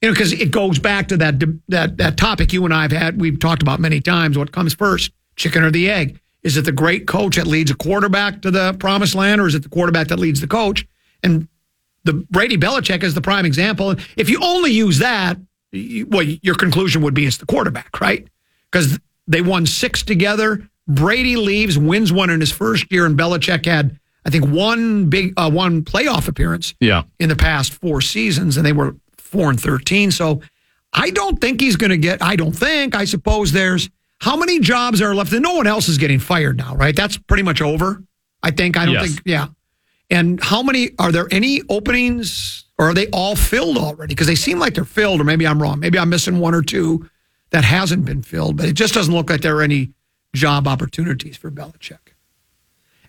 [0.05, 2.93] you know, because it goes back to that that that topic you and I have
[2.93, 3.19] had.
[3.19, 4.37] We've talked about many times.
[4.37, 6.21] What comes first, chicken or the egg?
[6.43, 9.55] Is it the great coach that leads a quarterback to the promised land, or is
[9.55, 10.87] it the quarterback that leads the coach?
[11.23, 11.49] And
[12.05, 13.95] the Brady Belichick is the prime example.
[14.17, 15.39] If you only use that,
[15.73, 18.29] well, your conclusion would be it's the quarterback, right?
[18.71, 20.69] Because they won six together.
[20.87, 25.33] Brady leaves, wins one in his first year, and Belichick had, I think, one big
[25.39, 27.05] uh, one playoff appearance Yeah.
[27.19, 28.95] in the past four seasons, and they were
[29.35, 30.11] four and thirteen.
[30.13, 30.41] So
[30.93, 32.23] I don't think he's going to get.
[32.23, 32.95] I don't think.
[32.95, 36.57] I suppose there's how many jobs are left, and no one else is getting fired
[36.57, 36.95] now, right?
[36.95, 38.03] That's pretty much over.
[38.43, 38.77] I think.
[38.77, 39.07] I don't Yes.
[39.09, 39.23] think.
[39.27, 39.49] Yeah.
[40.11, 41.27] And how many are there?
[41.33, 44.15] Any openings, or are they all filled already?
[44.15, 45.81] Because they seem like they're filled, or maybe I'm wrong.
[45.81, 47.09] Maybe I'm missing one or two
[47.51, 48.57] that hasn't been filled.
[48.57, 49.91] But it just doesn't look like there are any
[50.35, 52.14] job opportunities for Belichick.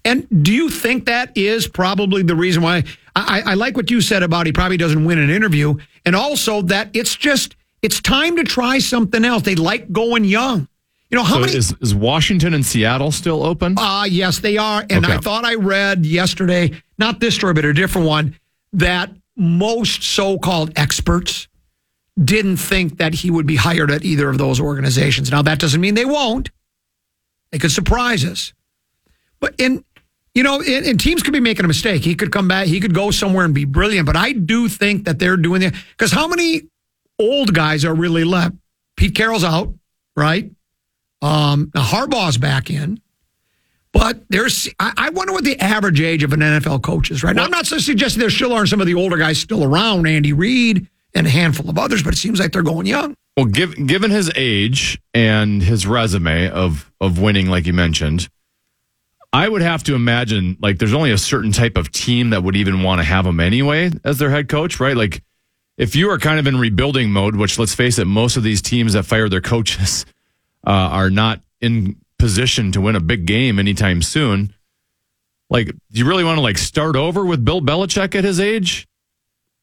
[0.06, 2.84] And do you think that is probably the reason why?
[3.15, 6.62] I, I like what you said about he probably doesn't win an interview, and also
[6.62, 9.44] that it's just It's time to try something else.
[9.44, 10.68] They like going young.
[11.12, 11.54] You know how so many?
[11.54, 13.76] is, is Washington and Seattle still open?
[13.78, 14.84] Uh, yes, they are.
[14.89, 18.39] And I thought I read yesterday, not this story, but a different one,
[18.74, 21.48] that most so called experts
[22.22, 25.30] didn't think that he would be hired at either of those organizations.
[25.30, 26.50] Now, that doesn't mean they won't.
[27.52, 28.52] They could surprise us.
[29.39, 29.86] But in,
[30.36, 32.04] you know, and, and teams could be making a mistake.
[32.04, 34.06] He could come back, he could go somewhere and be brilliant.
[34.06, 36.63] But I do think that they're doing it because how many
[37.17, 38.56] old guys are really left?
[38.98, 39.74] Pete Carroll's out,
[40.15, 40.52] right?
[41.21, 43.02] Um, now Harbaugh's back in.
[43.93, 47.34] But there's, I I wonder what the average age of an NFL coach is, right?
[47.34, 50.06] Now, I'm not so suggesting there still aren't some of the older guys still around,
[50.06, 53.15] Andy Reid and a handful of others, but it seems like they're going young.
[53.38, 58.28] Well, give, given his age and his resume of of winning, like you mentioned,
[59.36, 62.56] I would have to imagine like there's only a certain type of team that would
[62.56, 64.95] even want to have him anyway as their head coach, right?
[64.95, 65.24] Like
[65.78, 68.62] if you are kind of in rebuilding mode, which let's face it, most of these
[68.62, 70.06] teams that fire their coaches
[70.65, 74.54] uh, are not in position to win a big game anytime soon.
[75.50, 78.88] Like, do you really want to like start over with Bill Belichick at his age?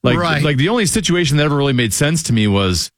[0.03, 0.43] Like, Right.
[0.43, 2.91] like the only situation that ever really made sense to me was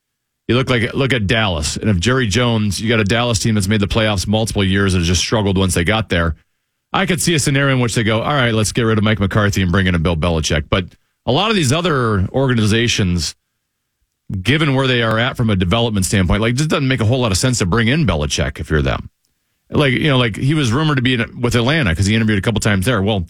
[0.50, 3.56] you look like look at Dallas, and if Jerry Jones, you got a Dallas team
[3.56, 6.36] that's made the playoffs multiple years and just struggled once they got there.
[6.96, 9.04] I could see a scenario in which they go, all right, let's get rid of
[9.04, 10.70] Mike McCarthy and bring in a Bill Belichick.
[10.70, 10.86] But
[11.26, 13.36] a lot of these other organizations,
[14.42, 17.20] given where they are at from a development standpoint, like just doesn't make a whole
[17.20, 19.10] lot of sense to bring in Belichick if you're them.
[19.70, 22.38] Like you know, like he was rumored to be in, with Atlanta because he interviewed
[22.38, 23.02] a couple times there.
[23.02, 23.26] Well,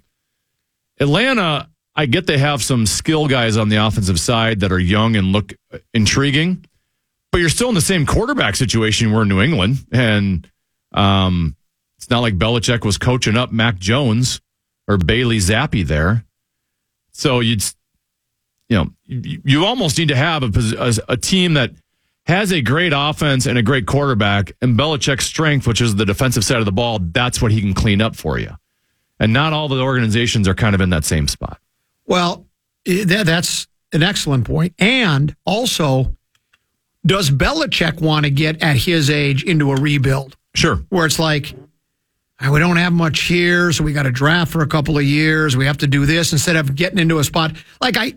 [0.99, 5.15] Atlanta, I get they have some skill guys on the offensive side that are young
[5.15, 5.54] and look
[5.91, 6.63] intriguing,
[7.32, 10.47] but you're still in the same quarterback situation we're in New England, and
[10.91, 11.56] um,
[12.06, 14.39] it's not like Belichick was coaching up Mac Jones
[14.88, 16.24] or Bailey Zappe there.
[17.13, 17.63] So you'd,
[18.70, 21.72] you know, you, you almost need to have a, a, a team that
[22.28, 26.46] has a great offense and a great quarterback, and Belichick's strength, which is the defensive
[26.46, 28.52] side of the ball, that's what he can clean up for you.
[29.20, 31.60] And not all the organizations are kind of in that same spot.
[32.06, 32.46] Well,
[32.86, 34.76] that's an excellent point.
[34.78, 36.15] And also,
[37.04, 40.38] does Belichick want to get at his age into a rebuild?
[40.54, 40.78] Sure.
[40.89, 41.64] Where it's like, "Ah,
[42.52, 45.56] we don't have much here, so we got to draft for a couple of years.
[45.58, 48.13] We have to do this instead of getting into a spot like I,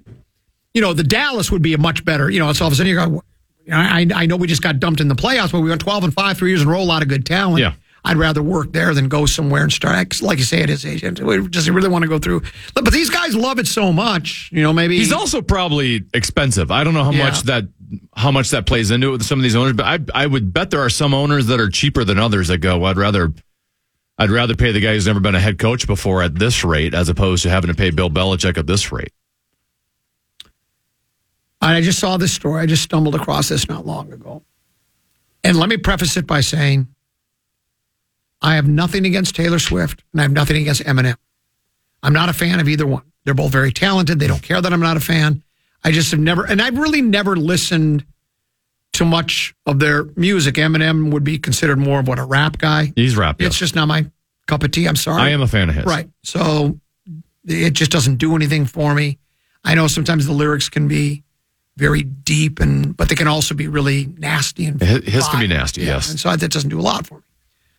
[0.74, 2.28] you know, the Dallas would be a much better.
[2.30, 3.22] You know, it's all of a sudden you go.
[3.70, 6.12] I, I know we just got dumped in the playoffs, but we went twelve and
[6.12, 7.60] five, three years in a row, a lot of good talent.
[7.60, 7.74] Yeah.
[8.04, 10.22] I'd rather work there than go somewhere and start.
[10.22, 11.20] Like you say, it is agent.
[11.20, 12.40] age, we just really want to go through.
[12.74, 14.48] But but these guys love it so much.
[14.52, 16.70] You know, maybe He's also probably expensive.
[16.70, 17.24] I don't know how Yeah.
[17.24, 17.64] much that
[18.16, 20.52] how much that plays into it with some of these owners, but I I would
[20.54, 23.32] bet there are some owners that are cheaper than others that go, I'd rather
[24.18, 26.92] I'd rather pay the guy who's never been a head coach before at this rate
[26.92, 29.12] as opposed to having to pay Bill Belichick at this rate.
[31.60, 32.62] I just saw this story.
[32.62, 34.42] I just stumbled across this not long ago.
[35.44, 36.88] And let me preface it by saying
[38.42, 41.16] I have nothing against Taylor Swift and I have nothing against Eminem.
[42.02, 43.02] I'm not a fan of either one.
[43.24, 44.18] They're both very talented.
[44.18, 45.42] They don't care that I'm not a fan.
[45.84, 48.04] I just have never, and I've really never listened
[48.98, 50.56] to much of their music.
[50.56, 52.92] Eminem would be considered more of what a rap guy.
[52.96, 53.40] He's rap.
[53.40, 54.06] It's just not my
[54.46, 54.86] cup of tea.
[54.86, 55.22] I'm sorry.
[55.22, 55.84] I am a fan of his.
[55.84, 56.08] Right.
[56.24, 56.78] So
[57.44, 59.18] it just doesn't do anything for me.
[59.64, 61.22] I know sometimes the lyrics can be
[61.76, 65.46] very deep and but they can also be really nasty and His, his can be
[65.46, 65.94] nasty, Yeah.
[65.94, 66.10] yes.
[66.10, 67.24] And so that doesn't do a lot for me.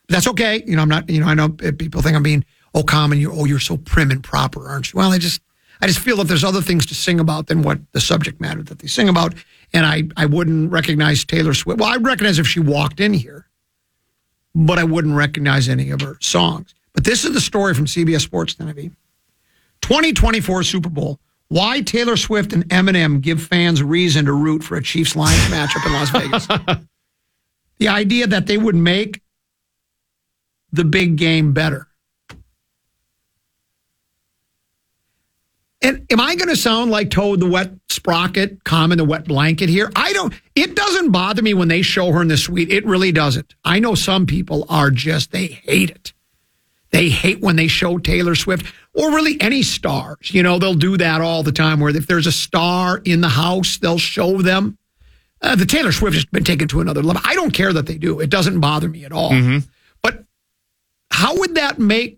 [0.08, 0.64] That's okay.
[0.66, 1.10] You know, I'm not.
[1.10, 3.20] You know, I know eh, people think I'm being oh common.
[3.20, 4.98] You oh you're so prim and proper, aren't you?
[4.98, 5.42] Well, I just
[5.82, 8.62] I just feel that there's other things to sing about than what the subject matter
[8.64, 9.34] that they sing about,
[9.74, 11.80] and I I wouldn't recognize Taylor Swift.
[11.80, 13.48] Well, I'd recognize if she walked in here,
[14.54, 16.74] but I wouldn't recognize any of her songs.
[16.94, 18.92] But this is the story from CBS Sports TV.
[19.82, 21.20] 2024 Super Bowl.
[21.48, 25.86] Why Taylor Swift and Eminem give fans reason to root for a Chiefs Lions matchup
[25.86, 26.48] in Las Vegas.
[27.80, 29.22] the idea that they would make
[30.72, 31.88] the big game better.
[35.82, 39.70] And am I going to sound like Toad the wet sprocket, Common the wet blanket
[39.70, 39.90] here?
[39.96, 40.34] I don't.
[40.56, 42.70] It doesn't bother me when they show her in the suite.
[42.70, 43.56] It really doesn't.
[43.64, 46.14] I know some people are just they hate it.
[46.92, 50.34] They hate when they show Taylor Swift or really any stars.
[50.34, 53.30] You know, they'll do that all the time where if there's a star in the
[53.30, 54.78] house, they'll show them.
[55.42, 57.22] Uh, the Taylor Swift has been taken to another level.
[57.24, 58.20] I don't care that they do.
[58.20, 59.32] It doesn't bother me at all.
[60.02, 60.26] But
[61.12, 62.18] how would that make.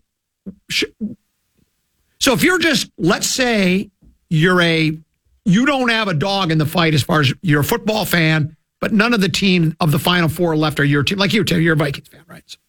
[2.22, 3.90] So if you're just, let's say
[4.30, 4.96] you're a,
[5.44, 8.56] you don't have a dog in the fight as far as you're a football fan,
[8.80, 11.18] but none of the team of the final four left are your team.
[11.18, 12.44] Like you, Tim, you're a Vikings fan, right?
[12.46, 12.60] So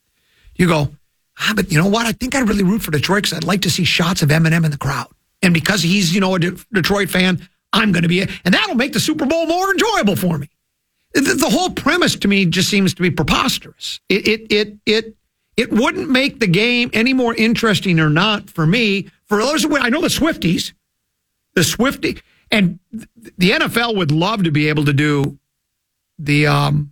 [0.57, 0.89] you go,
[1.39, 2.07] ah, but you know what?
[2.07, 4.65] I think I'd really root for Detroit because I'd like to see shots of Eminem
[4.65, 5.09] in the crowd.
[5.43, 8.75] And because he's, you know, a De- Detroit fan, I'm going to be, and that'll
[8.75, 10.49] make the Super Bowl more enjoyable for me.
[11.13, 14.01] the, the whole premise to me just seems to be preposterous.
[14.09, 15.17] It it it it
[15.57, 19.09] it wouldn't make the game any more interesting or not for me.
[19.27, 20.73] For those who I know the Swifties,
[21.55, 25.39] the Swifty and the NFL would love to be able to do
[26.19, 26.91] the um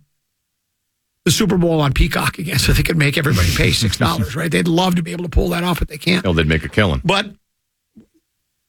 [1.23, 4.35] the Super Bowl on Peacock again, so they could make everybody pay six dollars.
[4.35, 4.51] right?
[4.51, 6.25] They'd love to be able to pull that off, but they can't.
[6.25, 7.01] Oh, they'd make a killing.
[7.05, 7.27] But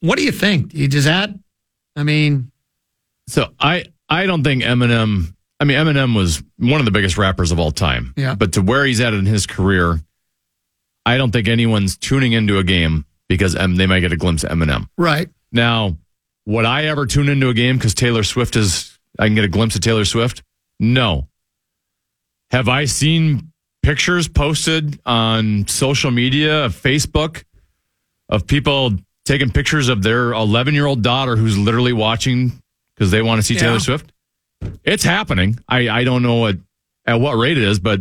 [0.01, 0.69] what do you think?
[0.73, 1.31] Do you does that?
[1.97, 2.51] I mean,
[3.27, 5.35] So I I don't think Eminem.
[5.63, 8.13] I mean, Eminem was one of the biggest rappers of all time.
[8.17, 8.35] Yeah.
[8.35, 10.01] But to where he's at in his career,
[11.07, 14.43] I don't think anyone's tuning into a game because um, they might get a glimpse
[14.43, 14.89] of Eminem.
[14.99, 15.29] right?
[15.53, 15.97] Now,
[16.47, 18.99] would I ever tune into a game because Taylor Swift is?
[19.19, 20.43] I can get a glimpse of Taylor Swift.
[20.81, 21.29] No.
[22.51, 27.45] Have I seen pictures posted on social media, of Facebook,
[28.29, 28.93] of people
[29.25, 32.53] taking pictures of their 11 year old daughter who's literally watching
[32.97, 33.61] because they want to see Yeah.
[33.61, 34.12] Taylor Swift?
[34.85, 35.59] It's happening.
[35.69, 36.57] I, I don't know what,
[37.07, 38.01] at what rate it is, but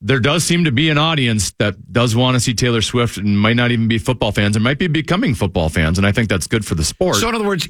[0.00, 3.38] there does seem to be an audience that does want to see Taylor Swift and
[3.38, 5.98] might not even be football fans and might be becoming football fans.
[5.98, 7.16] And I think that's good for the sport.
[7.16, 7.66] So, in other words,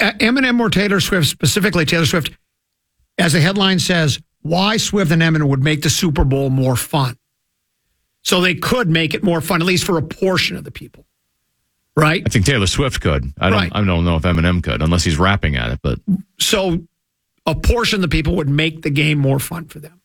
[0.00, 2.32] Eminem or Taylor Swift, specifically Taylor Swift,
[3.16, 7.16] as the headline says, why Swift and Eminem would make the Super Bowl more fun.
[8.22, 11.06] So they could make it more fun, at least for a portion of the people.
[11.96, 12.22] Right?
[12.24, 13.32] I think Taylor Swift could.
[13.40, 13.58] I don't.
[13.58, 13.72] Right.
[13.74, 15.80] I don't know if Eminem could, unless he's rapping at it.
[15.82, 15.98] But
[16.38, 16.80] So
[17.48, 20.00] a portion of the people would make the game more fun for them.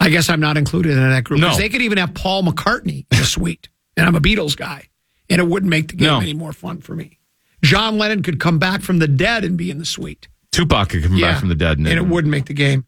[0.00, 1.40] I guess I'm not included in that group.
[1.40, 1.56] No.
[1.56, 4.88] They could even have Paul McCartney in the suite, and I'm a Beatles guy,
[5.28, 6.20] and it wouldn't make the game No.
[6.20, 7.18] any more fun for me.
[7.62, 10.28] John Lennon could come back from the dead and be in the suite.
[10.52, 11.32] Tupac could come Yeah.
[11.32, 12.84] back from the dead, and, and it wouldn't make the game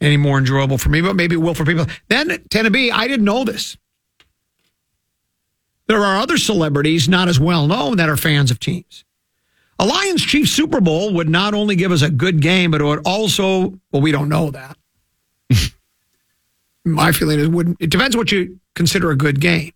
[0.00, 1.86] any more enjoyable for me, but maybe it will for people.
[2.08, 3.76] Then, Tennessee, I didn't know this.
[5.86, 9.04] There are other celebrities not as well known that are fans of teams.
[9.78, 12.84] A Lions Chiefs Super Bowl would not only give us a good game, but it
[12.84, 14.76] would also, well, we don't know that.
[16.84, 19.72] My feeling is wouldn't, it depends what you consider a good game.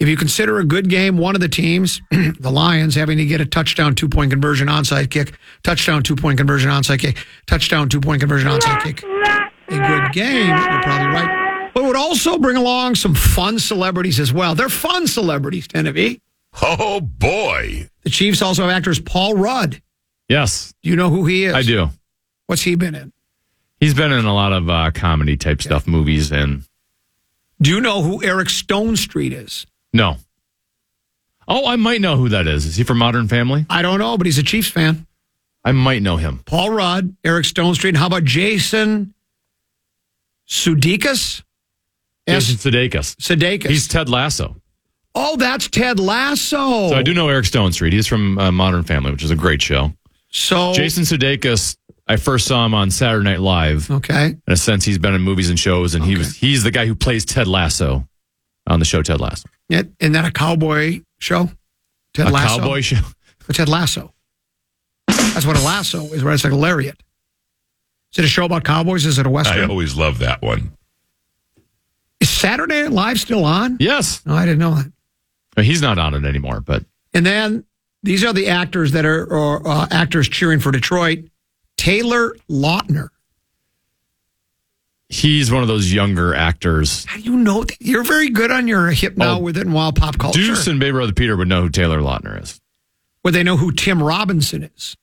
[0.00, 3.40] If you consider a good game, one of the teams, the Lions, having to get
[3.40, 8.00] a touchdown, two point conversion, onside kick, touchdown, two point conversion, onside kick, touchdown, two
[8.00, 11.70] point conversion, onside kick, a good game, you're probably right.
[11.74, 14.54] But would also bring along some fun celebrities as well.
[14.54, 16.20] They're fun celebrities, be.
[16.62, 17.88] Oh, boy.
[18.02, 19.82] The Chiefs also have actors Paul Rudd.
[20.28, 21.54] yes, Do you know who he is?
[21.54, 21.90] I do.
[22.46, 23.12] What's he been in?
[23.80, 26.62] He's been in a lot of uh, comedy type stuff, movies, and
[27.60, 29.66] Do you know who Eric Stonestreet is?
[29.92, 30.16] no.
[31.46, 32.64] Oh, I might know who that is.
[32.64, 33.66] Is he from Modern Family?
[33.68, 35.06] I don't know, but he's a Chiefs fan.
[35.62, 36.40] I might know him.
[36.46, 37.96] Paul Rudd, Eric Stonestreet.
[37.96, 39.12] How about Jason
[40.48, 41.42] Sudeikis?
[42.26, 43.16] Jason Sudeikis.
[43.16, 43.68] Sudeikis.
[43.68, 44.56] He's Ted Lasso.
[45.14, 46.88] Oh, that's Ted Lasso.
[46.88, 47.92] So I do know Eric Stonestreet.
[47.92, 49.92] He's from uh, Modern Family, which is a great show.
[50.30, 51.76] So Jason Sudeikis,
[52.08, 53.90] I first saw him on Saturday Night Live.
[53.90, 54.26] Okay.
[54.46, 56.86] In a sense, he's been in movies and shows, and he was he's the guy
[56.86, 58.08] who plays Ted Lasso
[58.66, 59.48] on the show Ted Lasso.
[59.68, 61.48] Yeah, isn't that a cowboy show?
[62.12, 62.58] Ted a Lasso.
[62.58, 63.00] cowboy show.
[63.46, 64.12] But Ted Lasso.
[65.06, 66.34] That's what a lasso is, right?
[66.34, 66.96] It's like a lariat.
[68.12, 69.04] Is it a show about cowboys?
[69.04, 69.60] Is it a western?
[69.60, 70.72] I always love that one.
[72.20, 73.76] Is Saturday Night Live still on?
[73.80, 74.24] Yes.
[74.24, 74.92] No, I didn't know that.
[75.56, 77.64] Uh, He's not on it anymore, but And then
[78.02, 81.24] these are the actors that are or, uh, actors cheering for Detroit.
[81.76, 83.08] Taylor Lautner.
[85.08, 87.04] he's one of those younger actors.
[87.04, 87.64] How do you know?
[87.80, 89.38] You're very good on your hip now Oh.
[89.38, 90.40] with it and wild pop culture.
[90.40, 92.60] Deuce and Baby Brother Peter would know who Taylor Lautner is.
[93.22, 94.96] Would they know who Tim Robinson is?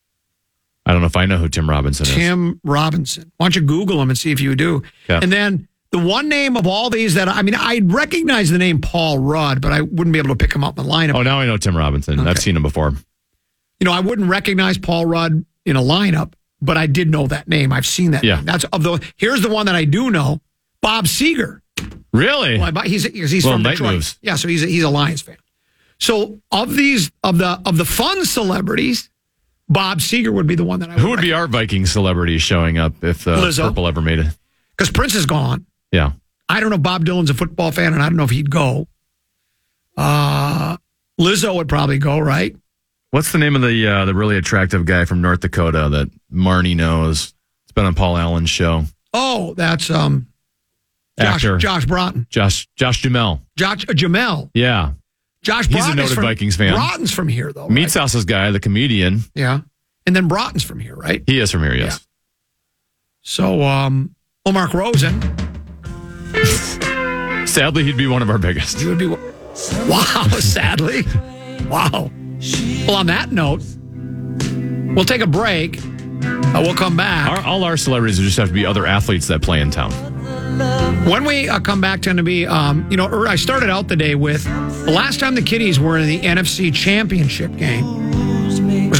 [0.84, 2.12] I don't know if I know who Tim Robinson is.
[2.14, 3.32] Tim Robinson.
[3.36, 4.82] Why don't you Google him and see if you do?
[5.08, 5.20] Yeah.
[5.22, 8.80] And then the one name of all these that I mean, I recognize the name
[8.80, 11.14] Paul Rudd, but I wouldn't be able to pick him up in the lineup.
[11.14, 12.18] Oh, now I know Tim Robinson.
[12.20, 12.92] I've seen him before.
[13.78, 17.46] You know, I wouldn't recognize Paul Rudd in a lineup, but I did know that
[17.46, 17.72] name.
[17.72, 18.24] I've seen that.
[18.24, 18.36] Yeah.
[18.36, 18.46] Name.
[18.46, 19.04] That's of the.
[19.16, 20.40] Here's the one that I do know:
[20.80, 21.60] Bob Seger.
[22.12, 22.58] Really?
[22.58, 23.92] Well, he's he's from Detroit.
[23.94, 24.18] moves.
[24.22, 25.36] Yeah, so he's a, he's a Lions fan.
[25.98, 29.10] So of these of the of the fun celebrities,
[29.68, 32.78] Bob Seger would be the one that I Who would be our Viking celebrity showing
[32.78, 33.68] up if uh, Lizzo.
[33.68, 34.26] Purple ever made it?
[34.76, 35.66] because Prince is gone.
[35.92, 36.12] Yeah.
[36.48, 36.78] I don't know.
[36.78, 38.88] Bob Dylan's a football fan, and I don't know if he'd go.
[39.96, 40.76] Uh,
[41.20, 42.56] Lizzo would probably go, right?
[43.10, 46.74] What's the name of the uh, the really attractive guy from North Dakota that Marnie
[46.74, 47.34] knows?
[47.64, 48.84] It's been on Paul Allen's show.
[49.12, 50.28] Oh, that's um,
[51.18, 53.42] Josh, Actor Josh Broughton, Josh Josh Duhamel.
[53.56, 54.92] Josh uh, Duhamel, Yeah.
[55.42, 55.66] Josh.
[55.68, 56.72] He's a is noted from, Vikings fan.
[56.72, 57.68] Broughton's from here, though.
[57.68, 57.90] Meat right?
[57.90, 59.20] Sauce's guy, the comedian.
[59.34, 59.60] Yeah,
[60.06, 61.22] and then Broughton's from here, right?
[61.26, 62.06] He is from here, yes.
[63.22, 64.14] So, um,
[64.46, 65.20] Omar Rosen,
[67.46, 68.80] Sadly, he'd be one of our biggest.
[68.80, 69.06] he would be.
[69.06, 71.02] Wow, sadly,
[71.68, 72.10] wow.
[72.86, 73.62] Well, on that note,
[74.94, 75.78] we'll take a break.
[75.78, 77.30] Uh, we'll come back.
[77.30, 79.92] Our, all our celebrities just have to be other athletes that play in town.
[81.04, 83.88] When we uh, come back, tend to be, um, you know, er, I started out
[83.88, 84.44] the day with
[84.84, 88.11] the last time the Kitties were in the NFC Championship game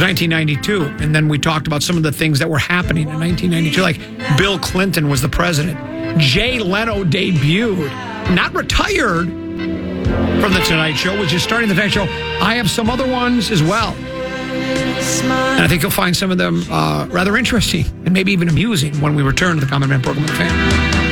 [0.03, 3.81] 1992, and then we talked about some of the things that were happening in 1992,
[3.81, 5.79] like Bill Clinton was the president,
[6.19, 7.89] Jay Leno debuted,
[8.35, 12.03] not retired from the Tonight Show, which is starting the Tonight Show.
[12.03, 13.93] I have some other ones as well.
[13.93, 18.99] And I think you'll find some of them uh, rather interesting and maybe even amusing
[18.99, 21.02] when we return to the Common Man program.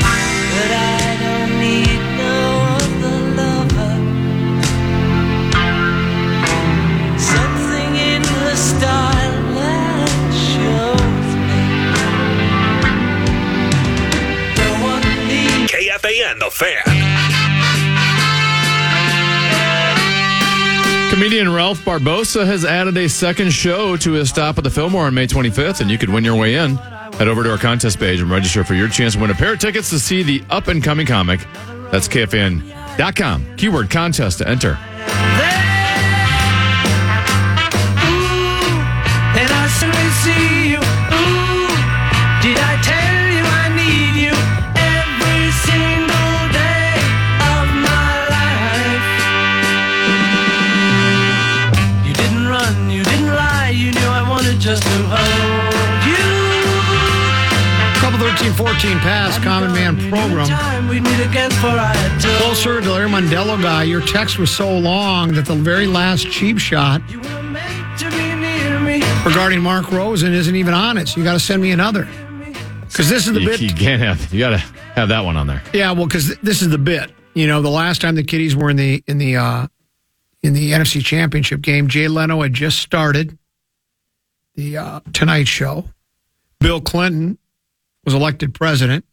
[16.61, 16.83] Fan.
[21.11, 25.13] Comedian Ralph Barbosa has added a second show to his stop at the Fillmore on
[25.15, 26.75] May 25th, and you could win your way in.
[26.75, 29.53] Head over to our contest page and register for your chance to win a pair
[29.53, 31.39] of tickets to see the up and coming comic.
[31.91, 33.57] That's KFAN.com.
[33.57, 34.77] Keyword contest to enter.
[58.31, 60.47] 1314 pass, Common Man program.
[62.37, 66.57] Closer to Larry Mondello guy, your text was so long that the very last cheap
[66.57, 67.01] shot
[69.25, 71.09] regarding Mark Rosen isn't even on it.
[71.09, 72.07] So you got to send me another.
[72.87, 73.59] Because this is the bit.
[73.59, 73.67] You.
[73.67, 74.57] You got to
[74.95, 75.61] have that one on there.
[75.73, 77.11] Yeah, well, because this is the bit.
[77.33, 79.67] You know, the last time the Kitties were in the in the uh,
[80.41, 83.37] in the NFC Championship game, Jay Leno had just started
[84.55, 85.83] the uh, Tonight Show.
[86.61, 87.37] Bill Clinton
[88.05, 89.05] was elected president.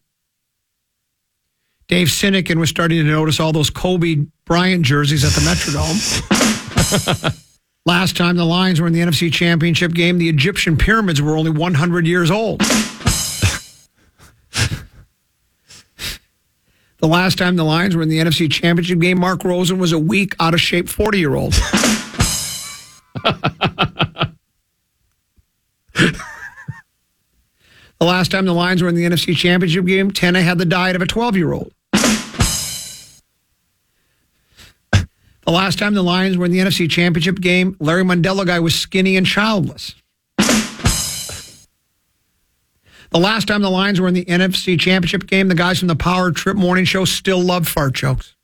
[1.88, 7.44] Dave Sinekin was starting to notice all those Kobe Bryant jerseys at the Metrodome.
[7.86, 11.50] Last time the Lions were in the NFC Championship game, the Egyptian pyramids were only
[11.50, 12.62] 100 years old.
[17.00, 19.98] The last time the Lions were in the NFC Championship game, Mark Rosen was a
[19.98, 21.54] weak, out of shape 40 year old.
[27.98, 30.96] the last time the Lions were in the NFC Championship game, Tena had the diet
[30.96, 31.72] of a 12 year old.
[35.48, 38.74] The last time the Lions were in the NFC Championship game, Larry Mondello guy was
[38.74, 39.94] skinny and childless.
[43.10, 45.96] The last time the Lions were in the NFC Championship game, the guys from the
[45.96, 48.34] Power Trip Morning Show still love fart jokes.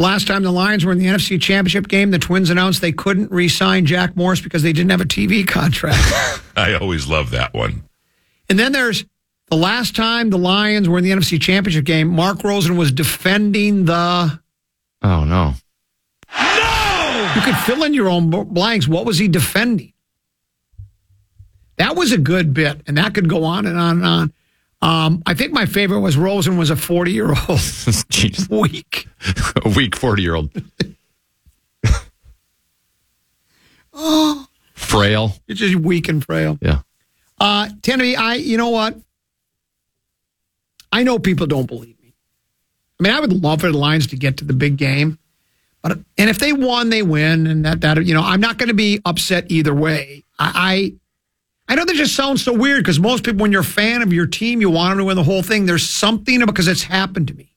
[0.00, 2.90] The last time the Lions were in the NFC Championship game, the Twins announced they
[2.90, 5.98] couldn't re sign Jack Morris because they didn't have a TV contract.
[6.56, 7.82] I always love that one.
[8.48, 9.04] and then there's
[9.50, 13.84] the last time the Lions were in the NFC Championship game, Mark Rosen was defending
[13.84, 14.40] the.
[15.02, 15.52] Oh, no.
[16.34, 17.32] No!
[17.36, 18.88] You could fill in your own blanks.
[18.88, 19.92] What was he defending?
[21.76, 24.32] That was a good bit, and that could go on and on and on.
[24.82, 27.60] Um, I think my favorite was Rosen was a 40 year old
[28.50, 29.06] weak.
[29.64, 30.50] A weak 40 year old.
[33.92, 35.34] Oh, Frail.
[35.48, 36.58] it's just weak and frail.
[36.62, 36.80] Yeah.
[37.38, 38.96] Uh, Tennessee, I, you know what?
[40.92, 42.14] I know people don't believe me.
[42.98, 45.18] I mean, I would love for the Lions to get to the big game,
[45.82, 48.68] but and if they won, they win, and that that you know, I'm not going
[48.68, 50.24] to be upset either way.
[50.38, 50.94] I, I,
[51.70, 54.12] I know that just sounds so weird because most people, when you're a fan of
[54.12, 55.66] your team, you want them to win the whole thing.
[55.66, 57.54] There's something because it's happened to me.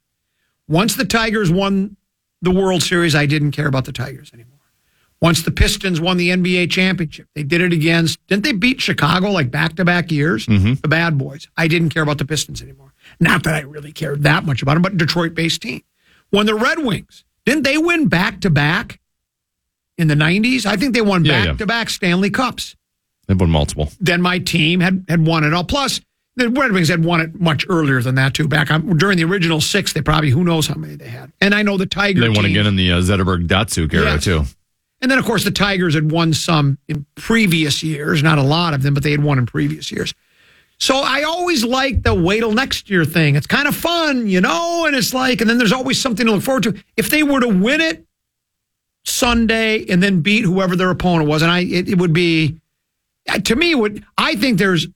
[0.67, 1.97] Once the Tigers won
[2.43, 4.59] the World Series, I didn't care about the Tigers anymore.
[5.19, 9.31] Once the Pistons won the NBA championship, they did it against, didn't they beat Chicago
[9.31, 10.45] like back to back years?
[10.45, 10.75] Mm-hmm.
[10.75, 11.47] The bad boys.
[11.57, 12.93] I didn't care about the Pistons anymore.
[13.19, 15.81] Not that I really cared that much about them, but Detroit based team.
[16.29, 18.99] When the Red Wings, didn't they win back to back
[19.97, 20.67] in the 90s?
[20.67, 22.75] I think they won back to back Stanley Cups.
[23.27, 23.89] They've won multiple.
[23.99, 25.63] Then my team had, had won it all.
[25.63, 26.01] Plus,
[26.35, 28.47] the Red Wings had won it much earlier than that, too.
[28.47, 31.31] Back on, during the original six, they probably, who knows how many they had.
[31.39, 34.05] And I know the Tiger They won team- again in the uh, Zetterberg Datsyuk era,
[34.13, 34.23] Yes.
[34.23, 34.43] too.
[35.01, 38.73] and then, of course, the Tigers had won some in previous years, not a lot
[38.73, 40.13] of them, but they had won in previous years.
[40.79, 43.35] So I always like the wait till next year thing.
[43.35, 46.31] It's kind of fun, you know, and it's like, and then there's always something to
[46.33, 46.73] look forward to.
[46.97, 48.05] If they were to win it
[49.05, 52.59] Sunday and then beat whoever their opponent was, and I, it, it would be,
[53.43, 54.87] to me, would I think there's,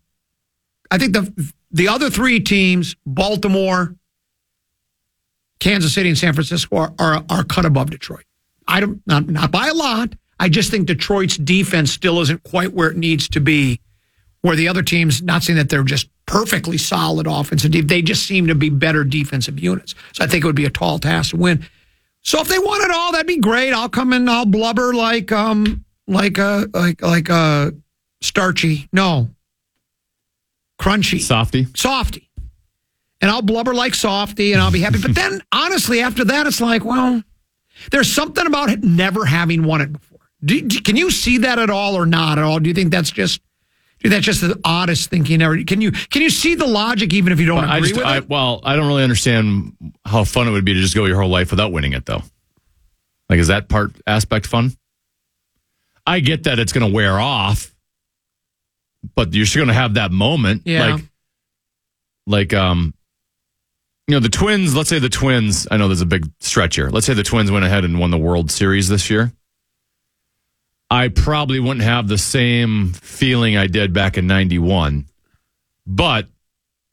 [0.91, 3.95] I think the the other three teams, Baltimore,
[5.59, 8.25] Kansas City, and San Francisco, are are, are cut above Detroit.
[8.67, 10.13] I don't not not by a lot.
[10.39, 13.81] I just think Detroit's defense still isn't quite where it needs to be
[14.41, 18.47] where the other teams, not saying that they're just perfectly solid offensive, they just seem
[18.47, 19.95] to be better defensive units.
[20.13, 21.65] So I think it would be a tall task to win.
[22.21, 23.71] So if they won it all, that'd be great.
[23.71, 27.73] I'll come in, I'll blubber like um like a like like a
[28.21, 28.87] starchy.
[28.91, 29.29] No.
[30.79, 31.19] Crunchy.
[31.19, 31.67] Softy.
[31.75, 32.29] Softy.
[33.19, 35.01] And I'll blubber like softy and I'll be happy.
[35.01, 37.23] But then honestly, after that, it's like, well,
[37.91, 40.19] there's something about it never having won it before.
[40.45, 42.59] Do, do- can you see that at all or not at all?
[42.59, 43.41] Do you think that's just
[43.99, 45.57] do you that's just the oddest thinking ever?
[45.63, 47.99] Can you can you see the logic even if you don't Well, I agree just,
[47.99, 48.29] with I, it?
[48.29, 51.29] well, I don't really understand how fun it would be to just go your whole
[51.31, 52.21] life without winning it, though.
[53.29, 54.73] Like, is that part aspect fun?
[56.05, 57.73] I get that it's going to wear off,
[59.15, 60.63] but you're still going to have that moment.
[60.65, 60.93] Yeah.
[60.95, 61.03] Like,
[62.25, 62.93] like, um,
[64.07, 64.75] you know, the Twins.
[64.75, 65.67] Let's say the Twins.
[65.69, 66.89] I know there's a big stretch here.
[66.89, 69.33] Let's say the Twins went ahead and won the World Series this year.
[70.89, 75.05] I probably wouldn't have the same feeling I did back in '91,
[75.85, 76.27] but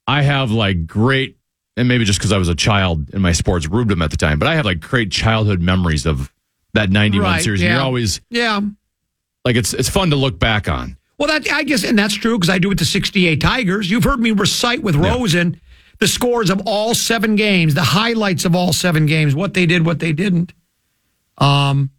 [0.05, 1.37] I have like great,
[1.77, 4.37] and maybe just because I was a child in my sports rubedom at the time,
[4.37, 6.29] but I have like great childhood memories of
[6.73, 7.61] that '91 Right, series.
[7.61, 8.59] And you're always yeah.
[9.45, 10.97] like, it's it's fun to look back on.
[11.17, 13.89] Well, that I guess, and that's true because I do with the '68 Tigers.
[13.89, 15.59] You've heard me recite with Rosen
[15.99, 19.85] the scores of all seven games, the highlights of all seven games, what they did,
[19.85, 20.53] what they didn't.
[21.37, 21.91] Um,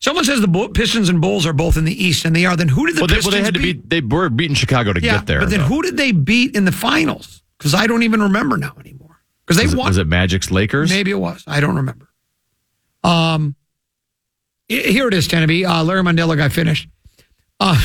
[0.00, 2.56] someone says the Pistons and Bulls are both in the East, and they are.
[2.56, 3.88] Then who did the well, they, well, Pistons they had to beat?
[3.88, 3.90] beat.
[3.90, 5.40] They were beating Chicago to yeah, get there.
[5.40, 5.66] but then though.
[5.66, 7.42] who did they beat in the finals?
[7.58, 9.22] Because I don't even remember now anymore.
[9.46, 9.86] Because they was, it, won.
[9.88, 10.90] was it Magic's Lakers?
[10.90, 11.44] Maybe it was.
[11.46, 12.08] I don't remember.
[13.04, 13.54] Um,
[14.68, 15.68] here it is, Tenneby.
[15.68, 16.88] Uh, Larry Mondello got finished.
[17.60, 17.80] Uh,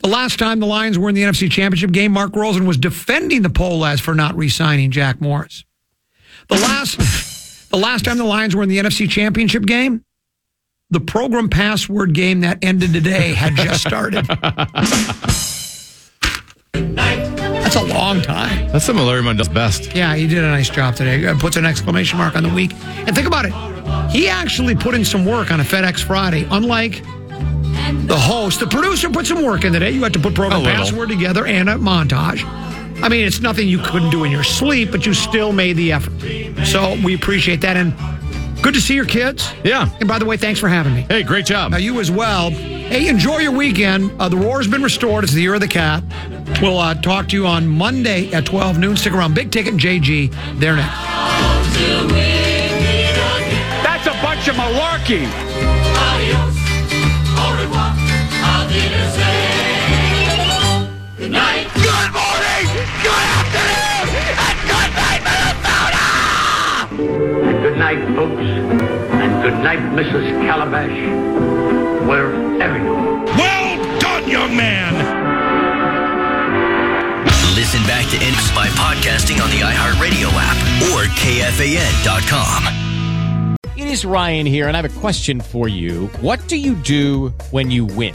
[0.00, 3.42] the last time the Lions were in the NFC Championship game, Mark Rosen was defending
[3.42, 5.64] the Pohlads for not re-signing Jack Morris.
[6.48, 10.04] The last, the last time the Lions were in the NFC Championship game,
[10.90, 14.24] the program password game that ended today had just started.
[16.72, 18.68] That's a long time.
[18.68, 19.94] That's some of Larry Mundel's best.
[19.94, 21.26] Yeah, he did a nice job today.
[21.26, 22.72] Uh, Puts an exclamation mark on the week.
[23.06, 23.52] And think about it.
[24.10, 26.46] He actually put in some work on a FedEx Friday.
[26.50, 27.02] Unlike
[27.92, 29.90] the host, the producer put some work in today.
[29.90, 32.44] You had to put program A password together and a montage.
[33.02, 35.92] I mean, it's nothing you couldn't do in your sleep, but you still made the
[35.92, 36.12] effort.
[36.66, 37.76] So we appreciate that.
[37.76, 37.94] And
[38.62, 39.52] good to see your kids.
[39.62, 39.88] Yeah.
[40.00, 41.02] And by the way, thanks for having me.
[41.02, 41.70] Hey, great job.
[41.70, 42.50] Now, you as well.
[42.50, 44.10] Hey, enjoy your weekend.
[44.20, 45.24] Uh, the roar's been restored.
[45.24, 46.02] It's the year of the cat.
[46.60, 48.96] We'll uh, talk to you on Monday at 12 noon.
[48.96, 49.34] Stick around.
[49.34, 50.58] Big Ticket and JG.
[50.58, 50.96] They're next.
[53.84, 55.47] That's a bunch of malarkey.
[58.68, 58.76] Good
[61.32, 61.64] night.
[61.72, 62.68] Good morning.
[63.00, 64.12] Good afternoon.
[64.44, 66.04] And good night, Minnesota.
[67.48, 68.44] And good night, folks.
[68.44, 70.26] And good night, Mrs.
[70.44, 70.98] Calabash.
[72.06, 73.24] Wherever you are.
[73.38, 74.92] Well done, young man.
[77.56, 80.56] Listen back to Inks by podcasting on the iHeartRadio app
[80.92, 82.66] or KFAN.com.
[83.78, 86.08] It is Ryan here, and I have a question for you.
[86.20, 88.14] What do you do when you win?